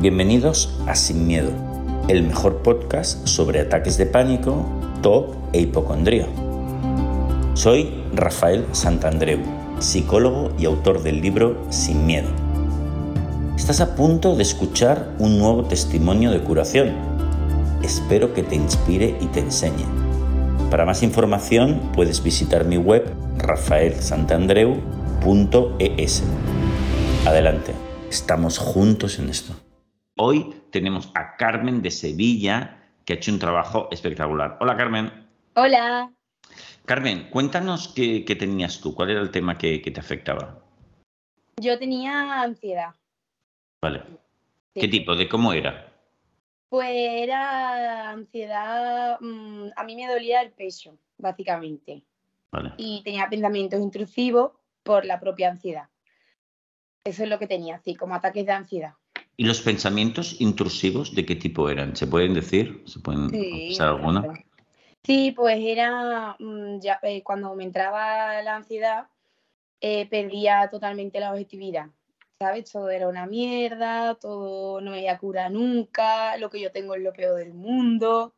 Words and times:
Bienvenidos 0.00 0.72
a 0.86 0.94
Sin 0.94 1.26
Miedo, 1.26 1.50
el 2.06 2.22
mejor 2.22 2.62
podcast 2.62 3.26
sobre 3.26 3.58
ataques 3.58 3.98
de 3.98 4.06
pánico, 4.06 4.64
TOC 5.02 5.34
e 5.52 5.62
hipocondría. 5.62 6.28
Soy 7.54 7.92
Rafael 8.14 8.64
Santandreu, 8.70 9.40
psicólogo 9.80 10.52
y 10.56 10.66
autor 10.66 11.02
del 11.02 11.20
libro 11.20 11.66
Sin 11.70 12.06
Miedo. 12.06 12.28
Estás 13.56 13.80
a 13.80 13.96
punto 13.96 14.36
de 14.36 14.44
escuchar 14.44 15.16
un 15.18 15.40
nuevo 15.40 15.64
testimonio 15.64 16.30
de 16.30 16.44
curación. 16.44 16.92
Espero 17.82 18.34
que 18.34 18.44
te 18.44 18.54
inspire 18.54 19.16
y 19.20 19.26
te 19.26 19.40
enseñe. 19.40 19.84
Para 20.70 20.84
más 20.84 21.02
información 21.02 21.90
puedes 21.92 22.22
visitar 22.22 22.64
mi 22.64 22.76
web 22.76 23.12
rafaelsantandreu.es. 23.38 26.22
Adelante, 27.26 27.72
estamos 28.08 28.58
juntos 28.58 29.18
en 29.18 29.30
esto. 29.30 29.56
Hoy 30.20 30.52
tenemos 30.72 31.12
a 31.14 31.36
Carmen 31.36 31.80
de 31.80 31.92
Sevilla, 31.92 32.90
que 33.04 33.12
ha 33.12 33.16
hecho 33.16 33.30
un 33.30 33.38
trabajo 33.38 33.88
espectacular. 33.92 34.58
Hola, 34.60 34.76
Carmen. 34.76 35.12
Hola. 35.54 36.12
Carmen, 36.86 37.30
cuéntanos 37.30 37.94
qué, 37.94 38.24
tenías 38.36 38.80
tú, 38.80 38.96
cuál 38.96 39.10
era 39.10 39.20
el 39.20 39.30
tema 39.30 39.56
que, 39.56 39.78
te 39.78 40.00
afectaba. 40.00 40.60
Yo 41.60 41.78
tenía 41.78 42.42
ansiedad. 42.42 42.96
Vale. 43.80 44.02
¿Qué 44.74 44.88
tipo? 44.88 45.14
¿De 45.14 45.28
cómo 45.28 45.52
era? 45.52 45.92
Pues 46.68 46.90
era 46.90 48.10
ansiedad, 48.10 49.20
mm, 49.20 49.68
a 49.76 49.84
mí 49.84 49.94
me 49.94 50.12
dolía 50.12 50.42
el 50.42 50.50
pecho, 50.50 50.98
básicamente. 51.16 52.02
Vale. 52.50 52.72
Y 52.76 53.02
tenía 53.04 53.28
pensamientos 53.30 53.80
intrusivos 53.80 54.50
por 54.82 55.04
la 55.04 55.20
propia 55.20 55.50
ansiedad. 55.50 55.88
Eso 57.04 57.22
es 57.22 57.28
lo 57.28 57.38
que 57.38 57.46
tenía, 57.46 57.76
así 57.76 57.94
como 57.94 58.16
ataques 58.16 58.44
de 58.44 58.52
ansiedad. 58.52 58.94
¿Y 59.40 59.44
los 59.44 59.60
pensamientos 59.60 60.40
intrusivos 60.40 61.14
de 61.14 61.24
qué 61.24 61.36
tipo 61.36 61.70
eran? 61.70 61.94
¿Se 61.94 62.08
pueden 62.08 62.34
decir? 62.34 62.82
¿Se 62.86 62.98
pueden 62.98 63.30
sí, 63.30 63.78
alguna? 63.78 64.34
Sí, 65.04 65.30
pues 65.30 65.58
era 65.60 66.34
mm, 66.40 66.80
ya, 66.80 66.98
eh, 67.04 67.22
cuando 67.22 67.54
me 67.54 67.62
entraba 67.62 68.42
la 68.42 68.56
ansiedad, 68.56 69.06
eh, 69.80 70.08
perdía 70.08 70.68
totalmente 70.68 71.20
la 71.20 71.30
objetividad. 71.30 71.86
¿Sabes? 72.40 72.72
Todo 72.72 72.90
era 72.90 73.06
una 73.06 73.26
mierda, 73.26 74.16
todo 74.16 74.80
no 74.80 74.90
me 74.90 75.02
iba 75.02 75.12
a 75.12 75.18
cura 75.18 75.48
nunca, 75.48 76.36
lo 76.36 76.50
que 76.50 76.60
yo 76.60 76.72
tengo 76.72 76.96
es 76.96 77.02
lo 77.02 77.12
peor 77.12 77.36
del 77.38 77.54
mundo, 77.54 78.34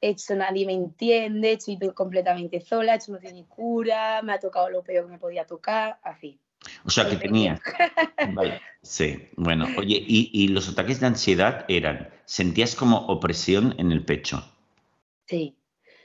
esto 0.00 0.36
nadie 0.36 0.66
me 0.66 0.72
entiende, 0.72 1.54
estoy 1.54 1.78
completamente 1.94 2.60
sola, 2.60 2.94
esto 2.94 3.10
no 3.10 3.18
tiene 3.18 3.44
cura, 3.46 4.22
me 4.22 4.34
ha 4.34 4.38
tocado 4.38 4.70
lo 4.70 4.84
peor 4.84 5.06
que 5.06 5.12
me 5.12 5.18
podía 5.18 5.46
tocar, 5.46 5.98
así. 6.04 6.38
O 6.84 6.90
sea, 6.90 7.08
que 7.08 7.16
tenía. 7.16 7.60
Vale. 8.34 8.60
Sí, 8.82 9.28
bueno, 9.36 9.66
oye, 9.76 10.02
y, 10.06 10.48
los 10.48 10.68
ataques 10.68 11.00
de 11.00 11.06
ansiedad 11.06 11.64
eran, 11.68 12.10
sentías 12.24 12.74
como 12.74 12.98
opresión 13.06 13.74
en 13.78 13.92
el 13.92 14.04
pecho. 14.04 14.44
Sí. 15.26 15.54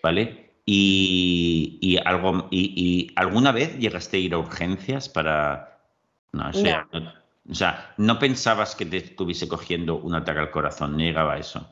¿Vale? 0.01 0.51
Y, 0.65 1.97
algo, 2.05 2.47
y, 2.51 3.11
alguna 3.15 3.51
vez 3.51 3.77
llegaste 3.77 4.17
a 4.17 4.19
ir 4.19 4.33
a 4.33 4.39
urgencias 4.39 5.09
para. 5.09 5.79
No, 6.31 6.49
o 6.49 6.53
sea, 6.53 6.87
no. 6.91 7.13
o 7.49 7.53
sea, 7.53 7.93
no 7.97 8.17
pensabas 8.17 8.75
que 8.75 8.85
te 8.85 8.97
estuviese 8.97 9.47
cogiendo 9.47 9.97
un 9.97 10.15
ataque 10.15 10.39
al 10.39 10.51
corazón, 10.51 10.93
no 10.93 10.97
llegaba 10.99 11.33
a 11.33 11.37
eso. 11.37 11.69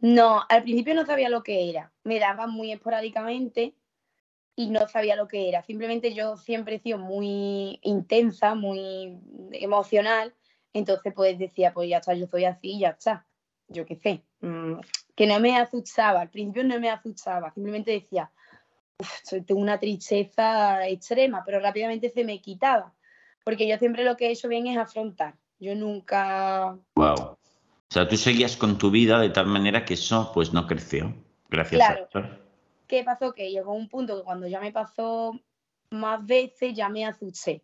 No, 0.00 0.44
al 0.48 0.62
principio 0.62 0.94
no 0.94 1.04
sabía 1.04 1.28
lo 1.28 1.42
que 1.42 1.68
era. 1.68 1.92
Me 2.04 2.18
daba 2.18 2.46
muy 2.46 2.72
esporádicamente 2.72 3.74
y 4.56 4.70
no 4.70 4.86
sabía 4.88 5.16
lo 5.16 5.28
que 5.28 5.48
era. 5.48 5.62
Simplemente 5.62 6.14
yo 6.14 6.36
siempre 6.36 6.76
he 6.76 6.80
sido 6.80 6.98
muy 6.98 7.78
intensa, 7.82 8.54
muy 8.54 9.18
emocional, 9.52 10.34
entonces 10.72 11.12
pues 11.14 11.38
decía, 11.38 11.72
pues 11.72 11.88
ya 11.88 11.98
está, 11.98 12.14
yo 12.14 12.26
soy 12.26 12.44
así, 12.44 12.78
ya 12.78 12.90
está. 12.90 13.26
Yo 13.68 13.86
qué 13.86 13.96
sé, 13.96 14.24
mm, 14.40 14.80
que 15.14 15.26
no 15.26 15.38
me 15.38 15.56
asustaba, 15.56 16.20
al 16.20 16.30
principio 16.30 16.64
no 16.64 16.80
me 16.80 16.90
asustaba, 16.90 17.52
simplemente 17.52 17.92
decía, 17.92 18.32
tengo 19.46 19.60
una 19.60 19.78
tristeza 19.78 20.86
extrema, 20.88 21.42
pero 21.44 21.60
rápidamente 21.60 22.10
se 22.10 22.24
me 22.24 22.40
quitaba, 22.40 22.92
porque 23.44 23.68
yo 23.68 23.78
siempre 23.78 24.04
lo 24.04 24.16
que 24.16 24.26
he 24.26 24.32
hecho 24.32 24.48
bien 24.48 24.66
es 24.66 24.76
afrontar. 24.76 25.36
Yo 25.58 25.74
nunca... 25.74 26.76
Wow. 26.94 27.14
O 27.14 27.38
sea, 27.92 28.08
tú 28.08 28.16
seguías 28.16 28.56
con 28.56 28.78
tu 28.78 28.90
vida 28.90 29.20
de 29.20 29.30
tal 29.30 29.46
manera 29.46 29.84
que 29.84 29.94
eso 29.94 30.30
pues 30.32 30.52
no 30.52 30.66
creció. 30.66 31.14
Gracias 31.48 31.80
a 31.82 31.94
eso. 31.94 32.39
¿Qué 32.90 33.04
pasó? 33.04 33.32
Que 33.32 33.52
llegó 33.52 33.72
un 33.72 33.88
punto 33.88 34.16
que 34.16 34.24
cuando 34.24 34.48
ya 34.48 34.58
me 34.58 34.72
pasó 34.72 35.38
más 35.90 36.26
veces 36.26 36.74
ya 36.74 36.88
me 36.88 37.06
asusté. 37.06 37.62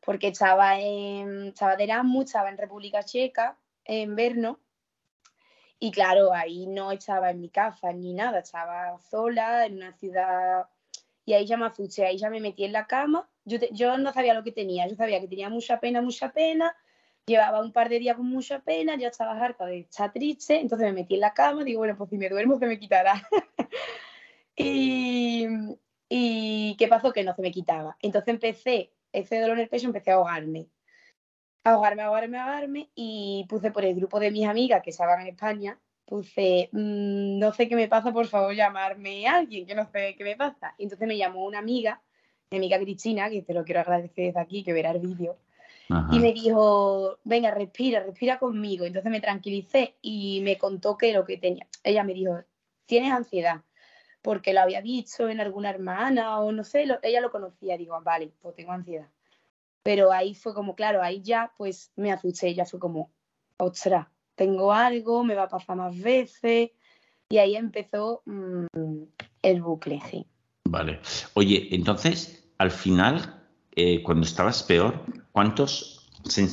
Porque 0.00 0.28
estaba, 0.28 0.80
en, 0.80 1.48
estaba 1.48 1.76
de 1.76 1.84
Erasmus, 1.84 2.24
estaba 2.24 2.48
en 2.48 2.56
República 2.56 3.02
Checa, 3.02 3.58
en 3.84 4.16
Verno. 4.16 4.58
Y 5.78 5.90
claro, 5.90 6.32
ahí 6.32 6.66
no 6.66 6.92
estaba 6.92 7.28
en 7.28 7.42
mi 7.42 7.50
casa 7.50 7.92
ni 7.92 8.14
nada, 8.14 8.38
estaba 8.38 8.98
sola 9.10 9.66
en 9.66 9.76
una 9.76 9.92
ciudad. 9.92 10.64
Y 11.26 11.34
ahí 11.34 11.44
ya 11.44 11.58
me 11.58 11.66
asusté, 11.66 12.06
ahí 12.06 12.16
ya 12.16 12.30
me 12.30 12.40
metí 12.40 12.64
en 12.64 12.72
la 12.72 12.86
cama. 12.86 13.28
Yo, 13.44 13.58
yo 13.72 13.98
no 13.98 14.14
sabía 14.14 14.32
lo 14.32 14.44
que 14.44 14.52
tenía, 14.52 14.88
yo 14.88 14.96
sabía 14.96 15.20
que 15.20 15.28
tenía 15.28 15.50
mucha 15.50 15.78
pena, 15.78 16.00
mucha 16.00 16.32
pena. 16.32 16.74
Llevaba 17.26 17.60
un 17.60 17.74
par 17.74 17.90
de 17.90 17.98
días 17.98 18.16
con 18.16 18.24
mucha 18.24 18.60
pena, 18.60 18.96
ya 18.96 19.08
estaba 19.08 19.32
harta 19.32 19.66
de 19.66 19.80
estar 19.80 20.10
triste, 20.10 20.58
entonces 20.58 20.86
me 20.86 20.94
metí 20.94 21.16
en 21.16 21.20
la 21.20 21.34
cama, 21.34 21.64
digo, 21.64 21.80
bueno, 21.80 21.98
pues 21.98 22.08
si 22.08 22.16
me 22.16 22.30
duermo 22.30 22.58
se 22.58 22.66
me 22.66 22.78
quitará. 22.78 23.28
Y, 24.58 25.46
y 26.08 26.76
¿qué 26.76 26.88
pasó? 26.88 27.12
Que 27.12 27.24
no 27.24 27.34
se 27.34 27.42
me 27.42 27.50
quitaba. 27.52 27.96
Entonces 28.02 28.28
empecé, 28.34 28.92
ese 29.12 29.40
dolor 29.40 29.56
en 29.58 29.64
el 29.64 29.68
pecho, 29.68 29.86
empecé 29.86 30.10
a 30.10 30.14
ahogarme. 30.14 30.68
ahogarme, 31.64 32.02
ahogarme, 32.02 32.38
ahogarme. 32.38 32.90
Y 32.94 33.46
puse 33.48 33.70
por 33.70 33.84
el 33.84 33.94
grupo 33.94 34.18
de 34.20 34.30
mis 34.30 34.46
amigas 34.46 34.82
que 34.82 34.90
estaban 34.90 35.20
en 35.20 35.28
España, 35.28 35.78
puse, 36.06 36.70
mm, 36.72 37.38
no 37.38 37.52
sé 37.52 37.68
qué 37.68 37.76
me 37.76 37.88
pasa, 37.88 38.12
por 38.12 38.26
favor, 38.26 38.54
llamarme 38.54 39.26
a 39.26 39.36
alguien, 39.36 39.66
que 39.66 39.74
no 39.74 39.84
sé 39.90 40.14
qué 40.16 40.24
me 40.24 40.36
pasa. 40.36 40.74
Y 40.78 40.84
entonces 40.84 41.06
me 41.06 41.16
llamó 41.18 41.44
una 41.44 41.58
amiga, 41.58 42.02
mi 42.50 42.58
amiga 42.58 42.78
Cristina, 42.78 43.28
que 43.30 43.42
te 43.42 43.54
lo 43.54 43.64
quiero 43.64 43.80
agradecer 43.80 44.26
desde 44.26 44.40
aquí, 44.40 44.64
que 44.64 44.72
verá 44.72 44.90
el 44.92 45.00
vídeo. 45.00 45.38
Y 46.10 46.18
me 46.18 46.32
dijo, 46.32 47.18
venga, 47.24 47.50
respira, 47.50 48.02
respira 48.02 48.38
conmigo. 48.38 48.84
Entonces 48.84 49.10
me 49.10 49.20
tranquilicé 49.20 49.96
y 50.02 50.40
me 50.42 50.58
contó 50.58 50.98
que 50.98 51.12
lo 51.12 51.24
que 51.24 51.38
tenía. 51.38 51.66
Ella 51.82 52.04
me 52.04 52.12
dijo, 52.12 52.42
tienes 52.86 53.10
ansiedad 53.10 53.62
porque 54.22 54.52
lo 54.52 54.60
había 54.60 54.80
visto 54.80 55.28
en 55.28 55.40
alguna 55.40 55.70
hermana 55.70 56.40
o 56.40 56.52
no 56.52 56.64
sé, 56.64 56.86
ella 57.02 57.20
lo 57.20 57.30
conocía, 57.30 57.76
digo, 57.76 57.94
ah, 57.94 58.00
vale, 58.00 58.32
pues 58.40 58.54
tengo 58.54 58.72
ansiedad. 58.72 59.08
Pero 59.82 60.12
ahí 60.12 60.34
fue 60.34 60.54
como, 60.54 60.74
claro, 60.74 61.02
ahí 61.02 61.22
ya 61.22 61.52
pues 61.56 61.92
me 61.96 62.12
asusté, 62.12 62.54
ya 62.54 62.64
fue 62.64 62.80
como, 62.80 63.10
ostras, 63.56 64.06
tengo 64.34 64.72
algo, 64.72 65.24
me 65.24 65.34
va 65.34 65.44
a 65.44 65.48
pasar 65.48 65.76
más 65.76 65.98
veces. 65.98 66.70
Y 67.30 67.38
ahí 67.38 67.56
empezó 67.56 68.22
mm, 68.24 68.66
el 69.42 69.62
bucle, 69.62 70.00
sí. 70.10 70.26
Vale. 70.64 71.00
Oye, 71.34 71.68
entonces, 71.74 72.50
al 72.58 72.70
final, 72.70 73.42
eh, 73.74 74.02
cuando 74.02 74.26
estabas 74.26 74.62
peor, 74.62 75.04
¿cuántos 75.32 76.10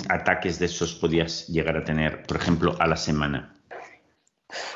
ataques 0.09 0.59
de 0.59 0.65
esos 0.65 0.95
podías 0.95 1.47
llegar 1.47 1.77
a 1.77 1.83
tener, 1.83 2.23
por 2.23 2.37
ejemplo, 2.37 2.75
a 2.79 2.87
la 2.87 2.95
semana? 2.95 3.53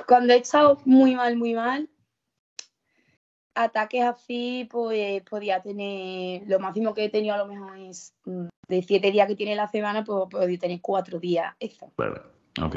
Cuando 0.08 0.34
he 0.34 0.38
estado 0.38 0.82
muy 0.86 1.16
mal, 1.16 1.38
muy 1.38 1.54
mal, 1.54 1.90
ataques 3.60 4.04
así, 4.04 4.68
pues 4.72 5.22
podía 5.24 5.62
tener, 5.62 6.44
lo 6.48 6.60
máximo 6.60 6.94
que 6.94 7.06
he 7.06 7.10
tenido 7.10 7.36
a 7.36 7.40
lo 7.40 7.48
mejor 7.48 7.78
es 7.78 8.14
mm, 8.26 8.48
de 8.68 8.82
siete 8.82 9.12
días 9.12 9.28
que 9.28 9.36
tiene 9.36 9.56
la 9.56 9.68
semana, 9.68 10.04
pues 10.04 10.28
podía 10.30 10.58
tener 10.58 10.80
cuatro 10.82 11.20
días. 11.20 11.54
Eso. 11.60 11.92
ok. 12.62 12.76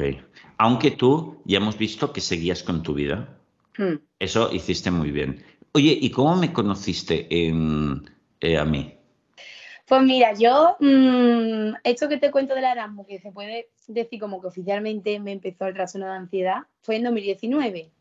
Aunque 0.57 0.91
tú 0.91 1.41
ya 1.45 1.57
hemos 1.57 1.77
visto 1.77 2.11
que 2.11 2.21
seguías 2.21 2.63
con 2.63 2.83
tu 2.83 2.93
vida. 2.93 3.37
Hmm. 3.77 3.95
Eso 4.19 4.51
hiciste 4.51 4.91
muy 4.91 5.11
bien. 5.11 5.43
Oye, 5.73 5.97
¿y 5.99 6.11
cómo 6.11 6.35
me 6.35 6.53
conociste 6.53 7.27
en, 7.29 8.03
eh, 8.39 8.57
a 8.57 8.65
mí? 8.65 8.95
Pues 9.87 10.01
mira, 10.03 10.33
yo, 10.33 10.75
mmm, 10.79 11.73
esto 11.83 12.07
que 12.07 12.17
te 12.17 12.31
cuento 12.31 12.55
del 12.55 12.63
Erasmus, 12.63 13.07
que 13.07 13.19
se 13.19 13.31
puede 13.31 13.69
decir 13.87 14.19
como 14.19 14.39
que 14.39 14.47
oficialmente 14.47 15.19
me 15.19 15.31
empezó 15.31 15.65
el 15.65 15.73
trastorno 15.73 16.07
de 16.07 16.13
ansiedad, 16.13 16.63
fue 16.81 16.97
en 16.97 17.03
2019. 17.03 17.91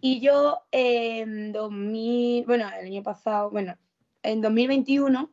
Y 0.00 0.20
yo 0.20 0.60
en 0.70 1.52
2000, 1.52 2.46
bueno, 2.46 2.68
el 2.78 2.86
año 2.86 3.02
pasado, 3.02 3.50
bueno, 3.50 3.76
en 4.22 4.40
2021, 4.40 5.30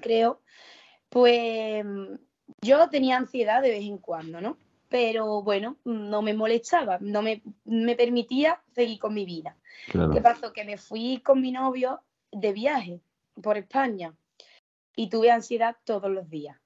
creo, 0.00 0.40
pues 1.08 1.84
yo 2.60 2.88
tenía 2.88 3.16
ansiedad 3.16 3.62
de 3.62 3.70
vez 3.70 3.84
en 3.84 3.98
cuando, 3.98 4.40
¿no? 4.40 4.56
Pero 4.88 5.42
bueno, 5.42 5.76
no 5.84 6.22
me 6.22 6.32
molestaba, 6.32 6.98
no 7.00 7.22
me, 7.22 7.42
permitía 7.96 8.62
seguir 8.74 8.98
con 8.98 9.14
mi 9.14 9.24
vida. 9.24 9.56
¿Qué 9.90 10.20
pasó? 10.20 10.52
Que 10.52 10.64
me 10.64 10.78
fui 10.78 11.20
con 11.24 11.40
mi 11.40 11.50
novio 11.50 12.00
de 12.30 12.52
viaje 12.52 13.00
por 13.42 13.56
España 13.56 14.14
y 14.94 15.08
tuve 15.08 15.30
ansiedad 15.30 15.76
todos 15.84 16.10
los 16.10 16.30
días, 16.30 16.58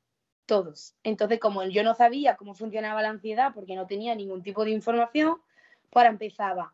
todos. 0.46 0.94
Entonces, 1.02 1.40
como 1.40 1.64
yo 1.64 1.82
no 1.82 1.94
sabía 1.94 2.36
cómo 2.36 2.54
funcionaba 2.54 3.02
la 3.02 3.08
ansiedad 3.08 3.52
porque 3.54 3.74
no 3.74 3.86
tenía 3.86 4.14
ningún 4.14 4.42
tipo 4.42 4.64
de 4.64 4.70
información, 4.70 5.38
para 5.90 6.08
empezaba, 6.08 6.72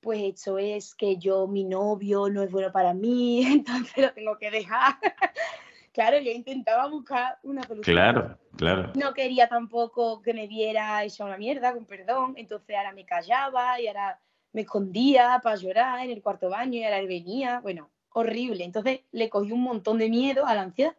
pues 0.00 0.20
esto 0.22 0.58
es 0.58 0.94
que 0.94 1.16
yo, 1.16 1.46
mi 1.46 1.64
novio 1.64 2.28
no 2.28 2.42
es 2.42 2.50
bueno 2.50 2.72
para 2.72 2.92
mí, 2.92 3.44
entonces 3.46 3.96
lo 3.98 4.12
tengo 4.12 4.36
que 4.36 4.50
dejar. 4.50 4.94
claro, 5.92 6.18
yo 6.18 6.30
intentaba 6.30 6.88
buscar 6.88 7.38
una 7.42 7.62
solución. 7.62 7.94
Claro. 7.94 8.38
claro. 8.56 8.92
No 8.94 9.14
quería 9.14 9.48
tampoco 9.48 10.20
que 10.22 10.34
me 10.34 10.48
viera 10.48 11.04
hecha 11.04 11.24
una 11.24 11.38
mierda, 11.38 11.72
con 11.72 11.86
perdón. 11.86 12.34
Entonces 12.36 12.76
ahora 12.76 12.92
me 12.92 13.06
callaba 13.06 13.80
y 13.80 13.86
ahora 13.86 14.20
me 14.52 14.62
escondía 14.62 15.40
para 15.42 15.56
llorar 15.56 16.04
en 16.04 16.10
el 16.10 16.22
cuarto 16.22 16.50
baño 16.50 16.78
y 16.78 16.84
ahora 16.84 16.98
él 16.98 17.06
venía. 17.06 17.60
Bueno, 17.60 17.90
horrible. 18.10 18.64
Entonces 18.64 19.00
le 19.12 19.30
cogí 19.30 19.52
un 19.52 19.62
montón 19.62 19.98
de 19.98 20.08
miedo 20.08 20.46
a 20.46 20.54
la 20.54 20.62
ansiedad. 20.62 20.96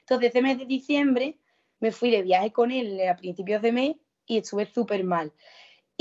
Entonces 0.00 0.28
ese 0.28 0.42
mes 0.42 0.58
de 0.58 0.66
diciembre 0.66 1.38
me 1.80 1.90
fui 1.90 2.10
de 2.10 2.22
viaje 2.22 2.52
con 2.52 2.70
él 2.70 3.00
a 3.08 3.16
principios 3.16 3.62
de 3.62 3.72
mes 3.72 3.96
y 4.26 4.38
estuve 4.38 4.66
súper 4.66 5.04
mal. 5.04 5.32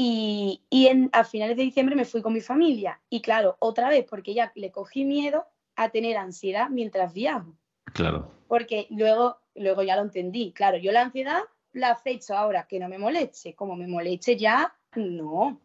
Y, 0.03 0.63
y 0.71 0.87
en, 0.87 1.11
a 1.13 1.23
finales 1.23 1.55
de 1.55 1.61
diciembre 1.61 1.95
me 1.95 2.05
fui 2.05 2.23
con 2.23 2.33
mi 2.33 2.41
familia. 2.41 2.99
Y 3.07 3.21
claro, 3.21 3.57
otra 3.59 3.87
vez, 3.87 4.03
porque 4.09 4.33
ya 4.33 4.51
le 4.55 4.71
cogí 4.71 5.05
miedo 5.05 5.45
a 5.75 5.89
tener 5.89 6.17
ansiedad 6.17 6.71
mientras 6.71 7.13
viajo. 7.13 7.55
Claro. 7.93 8.31
Porque 8.47 8.87
luego, 8.89 9.37
luego 9.53 9.83
ya 9.83 9.95
lo 9.95 10.01
entendí. 10.01 10.53
Claro, 10.53 10.77
yo 10.77 10.91
la 10.91 11.03
ansiedad 11.03 11.41
la 11.73 11.91
acecho 11.91 12.35
ahora, 12.35 12.65
que 12.67 12.79
no 12.79 12.89
me 12.89 12.97
moleste. 12.97 13.53
Como 13.53 13.75
me 13.75 13.85
moleste 13.85 14.35
ya, 14.35 14.75
no. 14.95 15.61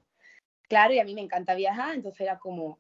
Claro, 0.69 0.93
y 0.93 0.99
a 0.99 1.05
mí 1.05 1.15
me 1.15 1.23
encanta 1.23 1.55
viajar, 1.55 1.95
entonces 1.95 2.21
era 2.21 2.39
como, 2.39 2.79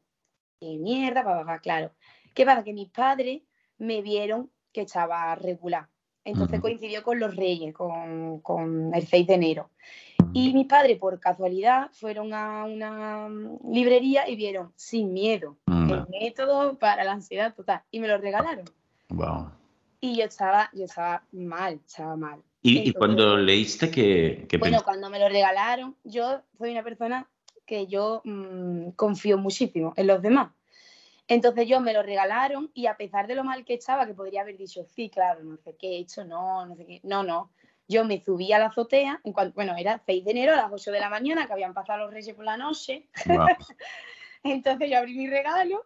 qué 0.61 0.76
mierda, 0.76 1.25
papá, 1.25 1.59
claro. 1.61 1.91
¿Qué 2.35 2.44
pasa? 2.44 2.64
Que 2.64 2.75
mis 2.75 2.91
padres 2.91 3.41
me 3.79 4.02
vieron 4.02 4.50
que 4.75 4.82
estaba 4.82 5.35
regular. 5.37 5.88
Entonces 6.23 6.61
coincidió 6.61 7.02
con 7.02 7.19
los 7.19 7.35
Reyes, 7.35 7.73
con, 7.73 8.41
con 8.41 8.94
el 8.94 9.06
6 9.06 9.26
de 9.26 9.35
enero. 9.35 9.70
Y 10.37 10.53
mis 10.53 10.67
padres, 10.67 10.99
por 10.99 11.19
casualidad, 11.19 11.91
fueron 11.93 12.35
a 12.35 12.65
una 12.65 13.27
mm, 13.29 13.73
librería 13.73 14.29
y 14.29 14.37
vieron 14.37 14.71
Sin 14.77 15.15
Miedo, 15.15 15.56
Mm, 15.67 15.91
el 15.93 16.06
método 16.09 16.79
para 16.79 17.05
la 17.05 17.12
ansiedad 17.12 17.55
total, 17.55 17.83
y 17.91 18.00
me 18.00 18.09
lo 18.09 18.19
regalaron. 18.19 18.67
wow. 19.09 19.50
Y 20.00 20.19
yo 20.19 20.25
estaba, 20.25 20.69
yo 20.75 20.85
estaba 20.85 21.25
mal, 21.33 21.81
estaba 21.87 22.17
mal. 22.17 22.43
Y, 22.61 22.71
y 22.71 22.77
Entonces, 22.79 22.94
cuando 22.99 23.37
leíste 23.38 23.91
que, 23.91 24.47
que 24.47 24.59
Bueno, 24.59 24.83
cuando 24.85 25.09
me 25.09 25.19
lo 25.19 25.29
regalaron, 25.29 25.97
yo 26.05 26.43
soy 26.59 26.73
una 26.73 26.83
persona 26.83 27.27
que 27.65 27.87
yo 27.87 28.21
mm, 28.25 28.91
confío 28.91 29.38
muchísimo 29.38 29.94
en 29.97 30.06
los 30.06 30.21
demás. 30.21 30.53
Entonces 31.29 31.67
yo 31.67 31.81
me 31.81 31.93
lo 31.94 32.03
regalaron 32.03 32.71
y 32.75 32.87
a 32.87 32.97
pesar 32.97 33.27
de 33.27 33.35
lo 33.35 33.43
mal 33.43 33.65
que 33.65 33.75
estaba, 33.75 34.06
que 34.06 34.15
podría 34.15 34.43
haber 34.43 34.59
dicho, 34.59 34.85
sí, 34.85 35.09
claro, 35.09 35.43
no 35.43 35.56
sé 35.56 35.77
qué 35.79 35.93
he 35.93 35.99
hecho, 35.99 36.25
no, 36.25 36.67
no 36.67 36.77
sé 36.77 36.85
qué, 36.85 37.00
no, 37.05 37.23
no. 37.23 37.50
Yo 37.88 38.05
me 38.05 38.21
subí 38.21 38.53
a 38.53 38.59
la 38.59 38.67
azotea, 38.67 39.21
en 39.23 39.33
cuanto, 39.33 39.55
bueno, 39.55 39.75
era 39.77 40.00
6 40.05 40.25
de 40.25 40.31
enero 40.33 40.53
a 40.53 40.56
las 40.56 40.73
8 40.73 40.91
de 40.91 41.00
la 41.00 41.09
mañana, 41.09 41.47
que 41.47 41.53
habían 41.53 41.73
pasado 41.75 42.00
los 42.00 42.12
reyes 42.12 42.35
por 42.35 42.44
la 42.44 42.56
noche. 42.56 43.09
wow. 43.27 43.47
Entonces 44.43 44.91
yo 44.91 44.99
abrí 44.99 45.15
mi 45.17 45.29
regalo, 45.29 45.85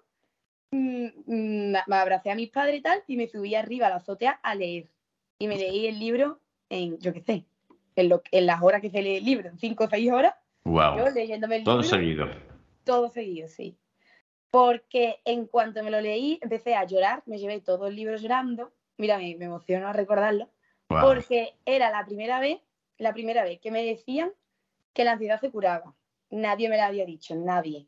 mm, 0.71 1.07
mm, 1.27 1.73
me 1.87 1.97
abracé 1.97 2.31
a 2.31 2.35
mis 2.35 2.51
padres 2.51 2.77
y 2.77 2.83
tal, 2.83 3.03
y 3.07 3.17
me 3.17 3.27
subí 3.29 3.55
arriba 3.55 3.87
a 3.87 3.91
la 3.91 3.97
azotea 3.97 4.33
a 4.43 4.55
leer. 4.55 4.89
Y 5.39 5.47
me 5.49 5.57
leí 5.57 5.87
el 5.87 5.99
libro 5.99 6.41
en, 6.69 6.99
yo 6.99 7.13
qué 7.13 7.21
sé, 7.23 7.45
en, 7.97 8.09
lo, 8.09 8.23
en 8.31 8.47
las 8.47 8.63
horas 8.63 8.81
que 8.81 8.91
se 8.91 9.03
lee 9.03 9.17
el 9.17 9.25
libro, 9.25 9.49
en 9.49 9.59
5 9.59 9.85
o 9.85 9.89
6 9.89 10.11
horas, 10.13 10.35
Wow. 10.65 10.99
yo 10.99 11.11
leyéndome 11.11 11.57
el 11.57 11.65
Todo 11.65 11.81
libro. 11.81 11.97
seguido. 11.97 12.27
Todo 12.85 13.09
seguido, 13.09 13.49
sí. 13.49 13.77
Porque 14.51 15.21
en 15.25 15.47
cuanto 15.47 15.83
me 15.83 15.91
lo 15.91 16.01
leí, 16.01 16.39
empecé 16.43 16.75
a 16.75 16.85
llorar, 16.85 17.23
me 17.27 17.39
llevé 17.39 17.61
todo 17.61 17.87
el 17.87 17.97
libro 17.97 18.17
llorando. 18.17 18.73
Mira, 18.99 19.17
me, 19.17 19.37
me 19.37 19.47
emociono 19.47 19.89
a 19.89 19.93
recordarlo. 19.93 20.51
Wow. 20.91 21.01
Porque 21.01 21.55
era 21.65 21.91
la 21.91 22.05
primera 22.05 22.41
vez, 22.41 22.59
la 22.99 23.13
primera 23.13 23.43
vez 23.45 23.61
que 23.61 23.71
me 23.71 23.85
decían 23.85 24.33
que 24.93 25.05
la 25.05 25.13
ansiedad 25.13 25.41
se 25.41 25.51
curaba. 25.51 25.95
Nadie 26.31 26.69
me 26.69 26.77
lo 26.77 26.83
había 26.83 27.07
dicho, 27.07 27.35
nadie. 27.35 27.87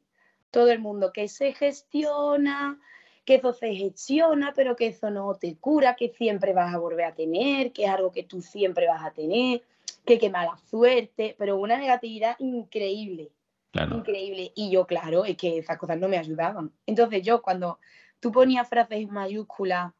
Todo 0.50 0.70
el 0.70 0.78
mundo 0.78 1.12
que 1.12 1.28
se 1.28 1.52
gestiona, 1.52 2.81
que 3.25 3.34
eso 3.34 3.52
se 3.52 3.75
gestiona, 3.75 4.52
pero 4.54 4.76
que 4.76 4.87
eso 4.87 5.10
no 5.10 5.34
te 5.34 5.56
cura, 5.56 5.96
que 5.96 6.08
siempre 6.10 6.52
vas 6.52 6.75
a 6.75 6.78
volver 6.78 7.04
a 7.04 7.14
tener, 7.14 7.72
que 7.72 7.84
es 7.84 7.90
algo 7.90 8.12
que 8.12 8.22
tú 8.22 8.40
siempre 8.40 8.87
vas 8.87 9.04
a 9.04 9.12
tener, 9.12 9.62
que 10.06 10.19
qué 10.19 10.31
mala 10.31 10.56
suerte, 10.70 11.34
pero 11.38 11.56
una 11.56 11.76
negatividad 11.76 12.37
increíble 12.38 13.31
Claro. 13.72 13.96
increíble. 13.96 14.52
Y 14.54 14.70
yo, 14.70 14.87
claro, 14.87 15.25
es 15.25 15.37
que 15.37 15.58
esas 15.58 15.78
cosas 15.78 15.99
no 15.99 16.08
me 16.08 16.19
ayudaban. 16.19 16.72
Entonces 16.87 17.22
yo, 17.22 17.43
cuando 17.43 17.78
tú 18.20 18.31
ponías 18.31 18.69
frases 18.69 18.99
en 18.99 19.10
mayúsculas, 19.10 19.93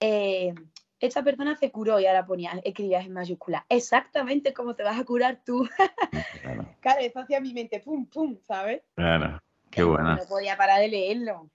eh, 0.00 0.52
esta 1.00 1.22
persona 1.22 1.56
se 1.56 1.70
curó 1.70 2.00
y 2.00 2.06
ahora 2.06 2.26
ponías, 2.26 2.60
escribías 2.64 3.04
en 3.04 3.12
mayúsculas, 3.12 3.64
exactamente 3.68 4.52
como 4.52 4.74
te 4.74 4.82
vas 4.82 4.98
a 4.98 5.04
curar 5.04 5.42
tú. 5.44 5.68
Claro. 6.42 6.66
claro, 6.80 7.00
eso 7.00 7.20
hacía 7.20 7.40
mi 7.40 7.52
mente, 7.52 7.80
pum, 7.80 8.06
pum, 8.06 8.38
¿sabes? 8.46 8.82
Claro. 8.94 9.40
Qué 9.70 9.82
buena. 9.82 10.16
No 10.16 10.24
podía 10.28 10.56
parar 10.56 10.80
de 10.80 10.88
leerlo. 10.88 11.50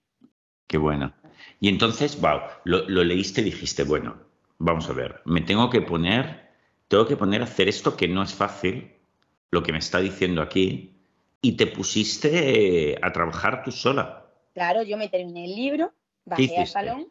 Qué 0.68 0.78
bueno. 0.78 1.14
Y 1.60 1.70
entonces, 1.70 2.20
wow, 2.20 2.42
lo, 2.66 2.88
lo 2.90 3.04
leíste 3.04 3.42
y 3.42 3.46
dijiste, 3.46 3.84
bueno, 3.84 4.18
vamos 4.58 4.90
a 4.90 4.94
ver, 4.94 5.22
me 5.26 5.42
tengo 5.42 5.70
que 5.70 5.82
poner, 5.82 6.50
tengo 6.88 7.08
que 7.08 7.16
poner 7.16 7.42
a 7.42 7.46
hacer 7.46 7.70
esto 7.70 7.96
que 7.96 8.08
no 8.08 8.22
es 8.22 8.34
fácil, 8.34 8.94
lo 9.52 9.64
que 9.64 9.72
me 9.72 9.80
está 9.80 10.00
diciendo 10.00 10.42
aquí, 10.42 11.00
y 11.42 11.54
te 11.54 11.68
pusiste 11.68 13.00
a 13.02 13.12
trabajar 13.12 13.64
tú 13.64 13.72
sola. 13.72 14.28
Claro, 14.54 14.84
yo 14.84 14.98
me 14.98 15.08
terminé 15.08 15.46
el 15.46 15.56
libro, 15.56 15.94
bajé 16.26 16.58
al 16.58 16.68
salón 16.68 17.08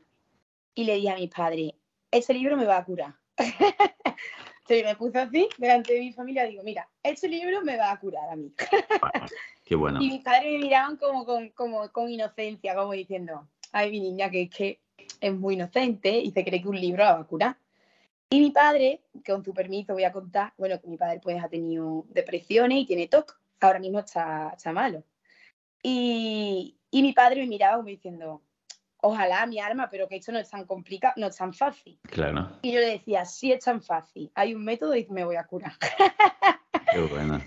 y 0.74 0.84
le 0.84 0.96
dije 0.96 1.10
a 1.10 1.16
mis 1.16 1.30
padres, 1.30 1.72
este 2.10 2.34
libro 2.34 2.56
me 2.56 2.64
va 2.64 2.78
a 2.78 2.84
curar. 2.84 3.14
Entonces 3.36 4.84
me 4.84 4.96
puse 4.96 5.18
así, 5.18 5.48
delante 5.56 5.94
de 5.94 6.00
mi 6.00 6.12
familia, 6.12 6.44
digo, 6.44 6.62
mira, 6.62 6.88
este 7.02 7.26
libro 7.28 7.62
me 7.62 7.76
va 7.76 7.90
a 7.90 7.98
curar 7.98 8.28
a 8.30 8.36
mí. 8.36 8.52
Qué 9.64 9.74
bueno. 9.74 10.02
Y 10.02 10.10
mis 10.10 10.22
padres 10.22 10.52
me 10.52 10.58
miraban 10.58 10.96
como 10.96 11.24
con, 11.24 11.48
como 11.50 11.90
con 11.90 12.10
inocencia, 12.10 12.74
como 12.74 12.92
diciendo, 12.92 13.48
ay, 13.72 13.90
mi 13.90 14.00
niña, 14.00 14.30
que 14.30 14.42
es 14.42 14.50
que 14.50 14.80
es 15.20 15.34
muy 15.34 15.54
inocente 15.54 16.18
y 16.18 16.30
se 16.32 16.44
cree 16.44 16.60
que 16.60 16.68
un 16.68 16.80
libro 16.80 17.02
la 17.02 17.14
va 17.14 17.20
a 17.20 17.26
curar. 17.26 17.56
Y 18.30 18.40
mi 18.40 18.50
padre, 18.50 19.00
con 19.26 19.42
tu 19.42 19.54
permiso 19.54 19.94
voy 19.94 20.04
a 20.04 20.12
contar, 20.12 20.52
bueno, 20.58 20.78
que 20.80 20.86
mi 20.86 20.98
padre 20.98 21.20
pues 21.22 21.42
ha 21.42 21.48
tenido 21.48 22.04
depresiones 22.10 22.78
y 22.78 22.86
tiene 22.86 23.08
TOC, 23.08 23.38
ahora 23.60 23.78
mismo 23.78 24.00
está, 24.00 24.52
está 24.54 24.72
malo. 24.72 25.02
Y, 25.82 26.76
y 26.90 27.02
mi 27.02 27.14
padre 27.14 27.40
me 27.40 27.46
miraba 27.46 27.76
como 27.76 27.88
diciendo, 27.88 28.42
ojalá 29.00 29.46
mi 29.46 29.58
alma, 29.60 29.88
pero 29.90 30.08
que 30.08 30.16
esto 30.16 30.32
no 30.32 30.38
es 30.38 30.50
tan 30.50 30.64
complicado, 30.64 31.14
no 31.16 31.26
es 31.28 31.36
tan 31.36 31.52
fácil. 31.54 31.98
Claro. 32.02 32.58
Y 32.62 32.72
yo 32.72 32.80
le 32.80 32.86
decía, 32.86 33.24
sí 33.24 33.52
es 33.52 33.64
tan 33.64 33.82
fácil, 33.82 34.30
hay 34.34 34.54
un 34.54 34.64
método 34.64 34.94
y 34.96 35.06
me 35.10 35.24
voy 35.24 35.36
a 35.36 35.44
curar. 35.44 35.72
Qué 36.92 37.00
bueno. 37.00 37.40